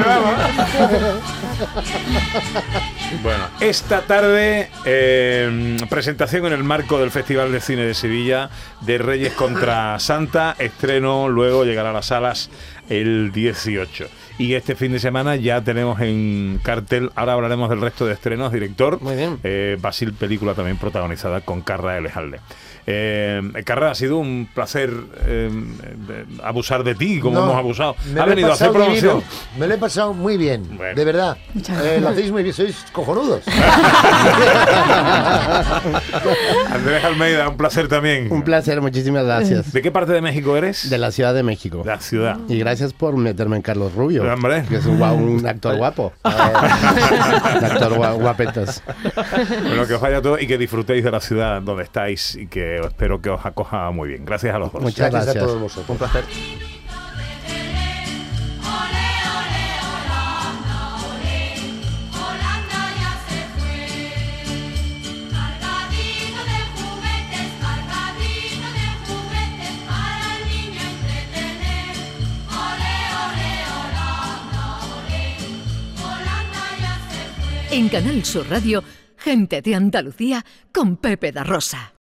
Bueno, 3.22 3.44
esta 3.60 4.02
tarde 4.02 4.70
eh, 4.86 5.78
presentación 5.90 6.48
en 6.48 6.54
el 6.54 6.64
marco 6.64 7.00
del 7.00 7.12
Festival 7.12 7.52
de 7.52 7.62
Cine 7.62 7.86
de 7.86 7.94
Sevilla 7.94 8.50
de 8.82 8.98
Reyes 8.98 9.34
contra 9.34 10.00
Santa, 10.00 10.56
estreno, 10.58 11.30
luego 11.30 11.64
llegará 11.64 11.92
a 11.92 11.94
las 11.94 12.08
salas 12.08 12.50
el 12.90 13.32
18. 13.32 14.08
Y 14.38 14.56
este 14.56 14.76
fin 14.76 14.92
de 14.92 15.00
semana 15.00 15.36
ya 15.36 15.62
tenemos 15.62 16.00
en 16.02 16.60
cartel, 16.64 17.12
ahora 17.16 17.34
hablaremos 17.34 17.70
del 17.70 17.82
resto 17.82 18.06
de 18.06 18.14
estrenos, 18.14 18.52
director, 18.52 19.00
Muy 19.02 19.16
bien. 19.16 19.38
eh, 19.44 19.78
Basil, 19.80 20.12
película 20.14 20.56
también 20.56 20.78
protagonizada 20.78 21.42
con 21.42 21.62
Carra 21.62 21.98
Elejalde. 21.98 22.40
Eh, 22.86 23.42
Carra, 23.66 23.92
ha 23.92 23.96
sido 23.96 24.18
un 24.18 24.48
placer 24.54 24.92
eh, 25.26 25.50
abusar 26.44 26.84
de 26.84 26.96
ti, 26.96 27.20
como 27.20 27.36
No, 27.40 27.44
hemos 27.46 27.56
abusado. 27.58 27.96
me 28.14 28.20
Ha 28.20 28.26
lo 28.26 28.32
he 28.32 28.36
venido 28.36 28.50
a 28.50 28.54
hacer 28.54 28.68
pasado 28.68 28.86
promoción. 28.86 29.18
divino. 29.20 29.34
Me 29.58 29.68
lo 29.68 29.74
he 29.74 29.78
pasado 29.78 30.14
muy 30.14 30.38
bien, 30.38 30.78
Bueno. 30.78 30.96
de 30.96 31.06
verdad. 31.06 31.38
Eh, 31.56 32.00
lo 32.02 32.10
hacéis 32.10 32.32
muy 32.32 32.44
bien, 32.44 32.54
sois 32.56 32.86
cojonudos. 32.92 33.44
Andrés 36.72 37.04
Almeida, 37.04 37.50
un 37.50 37.58
placer 37.58 37.88
también. 37.88 38.32
Un 38.32 38.44
placer, 38.44 38.82
muchísimas 38.82 39.26
gracias. 39.26 39.72
¿De 39.72 39.82
qué 39.82 39.92
parte 39.92 40.12
de 40.14 40.22
México 40.22 40.56
eres? 40.58 40.90
De 40.90 40.98
la 40.98 41.12
Ciudad 41.12 41.34
de 41.34 41.44
México. 41.44 41.84
La 41.86 42.00
ciudad. 42.00 42.38
Y 42.48 42.58
gracias 42.60 42.94
por 42.94 43.16
meterme 43.18 43.56
en 43.58 43.62
Carlos 43.62 43.94
Rubio. 43.94 44.24
Hombre. 44.32 44.64
Que 44.68 44.78
es 44.78 44.86
un, 44.86 45.02
un 45.02 45.46
actor 45.48 45.76
guapo. 45.78 46.14
un 46.24 46.32
actor 46.32 47.94
gua- 47.98 48.16
guapetas. 48.20 48.84
Bueno, 49.68 49.88
que 49.88 49.94
os 49.94 50.02
vaya 50.02 50.22
todo 50.22 50.40
y 50.40 50.48
que 50.48 50.58
disfrutéis 50.58 51.04
de 51.04 51.12
la 51.12 51.20
ciudad 51.20 51.62
donde 51.62 51.84
estáis 51.84 52.36
y 52.36 52.48
que 52.48 52.73
espero 52.82 53.22
que 53.22 53.30
os 53.30 53.46
acoja 53.46 53.90
muy 53.92 54.10
bien. 54.10 54.26
Gracias 54.26 54.54
a 54.54 54.60
los 54.60 54.72
dos. 54.72 54.82
Muchas 54.82 55.12
Gracias, 55.12 55.26
gracias. 55.26 55.44
a 55.44 55.48
todos 55.48 55.62
vosotros. 55.62 55.90
Un 55.90 55.98
placer. 55.98 56.24
En 77.74 77.90
Canal 77.90 78.24
Sur 78.24 78.48
Radio, 78.52 78.84
gente 79.18 79.64
de 79.64 79.74
Andalucía 79.74 80.46
con 80.72 80.96
Pepe 80.96 81.32
da 81.32 81.44
Rosa. 81.44 81.92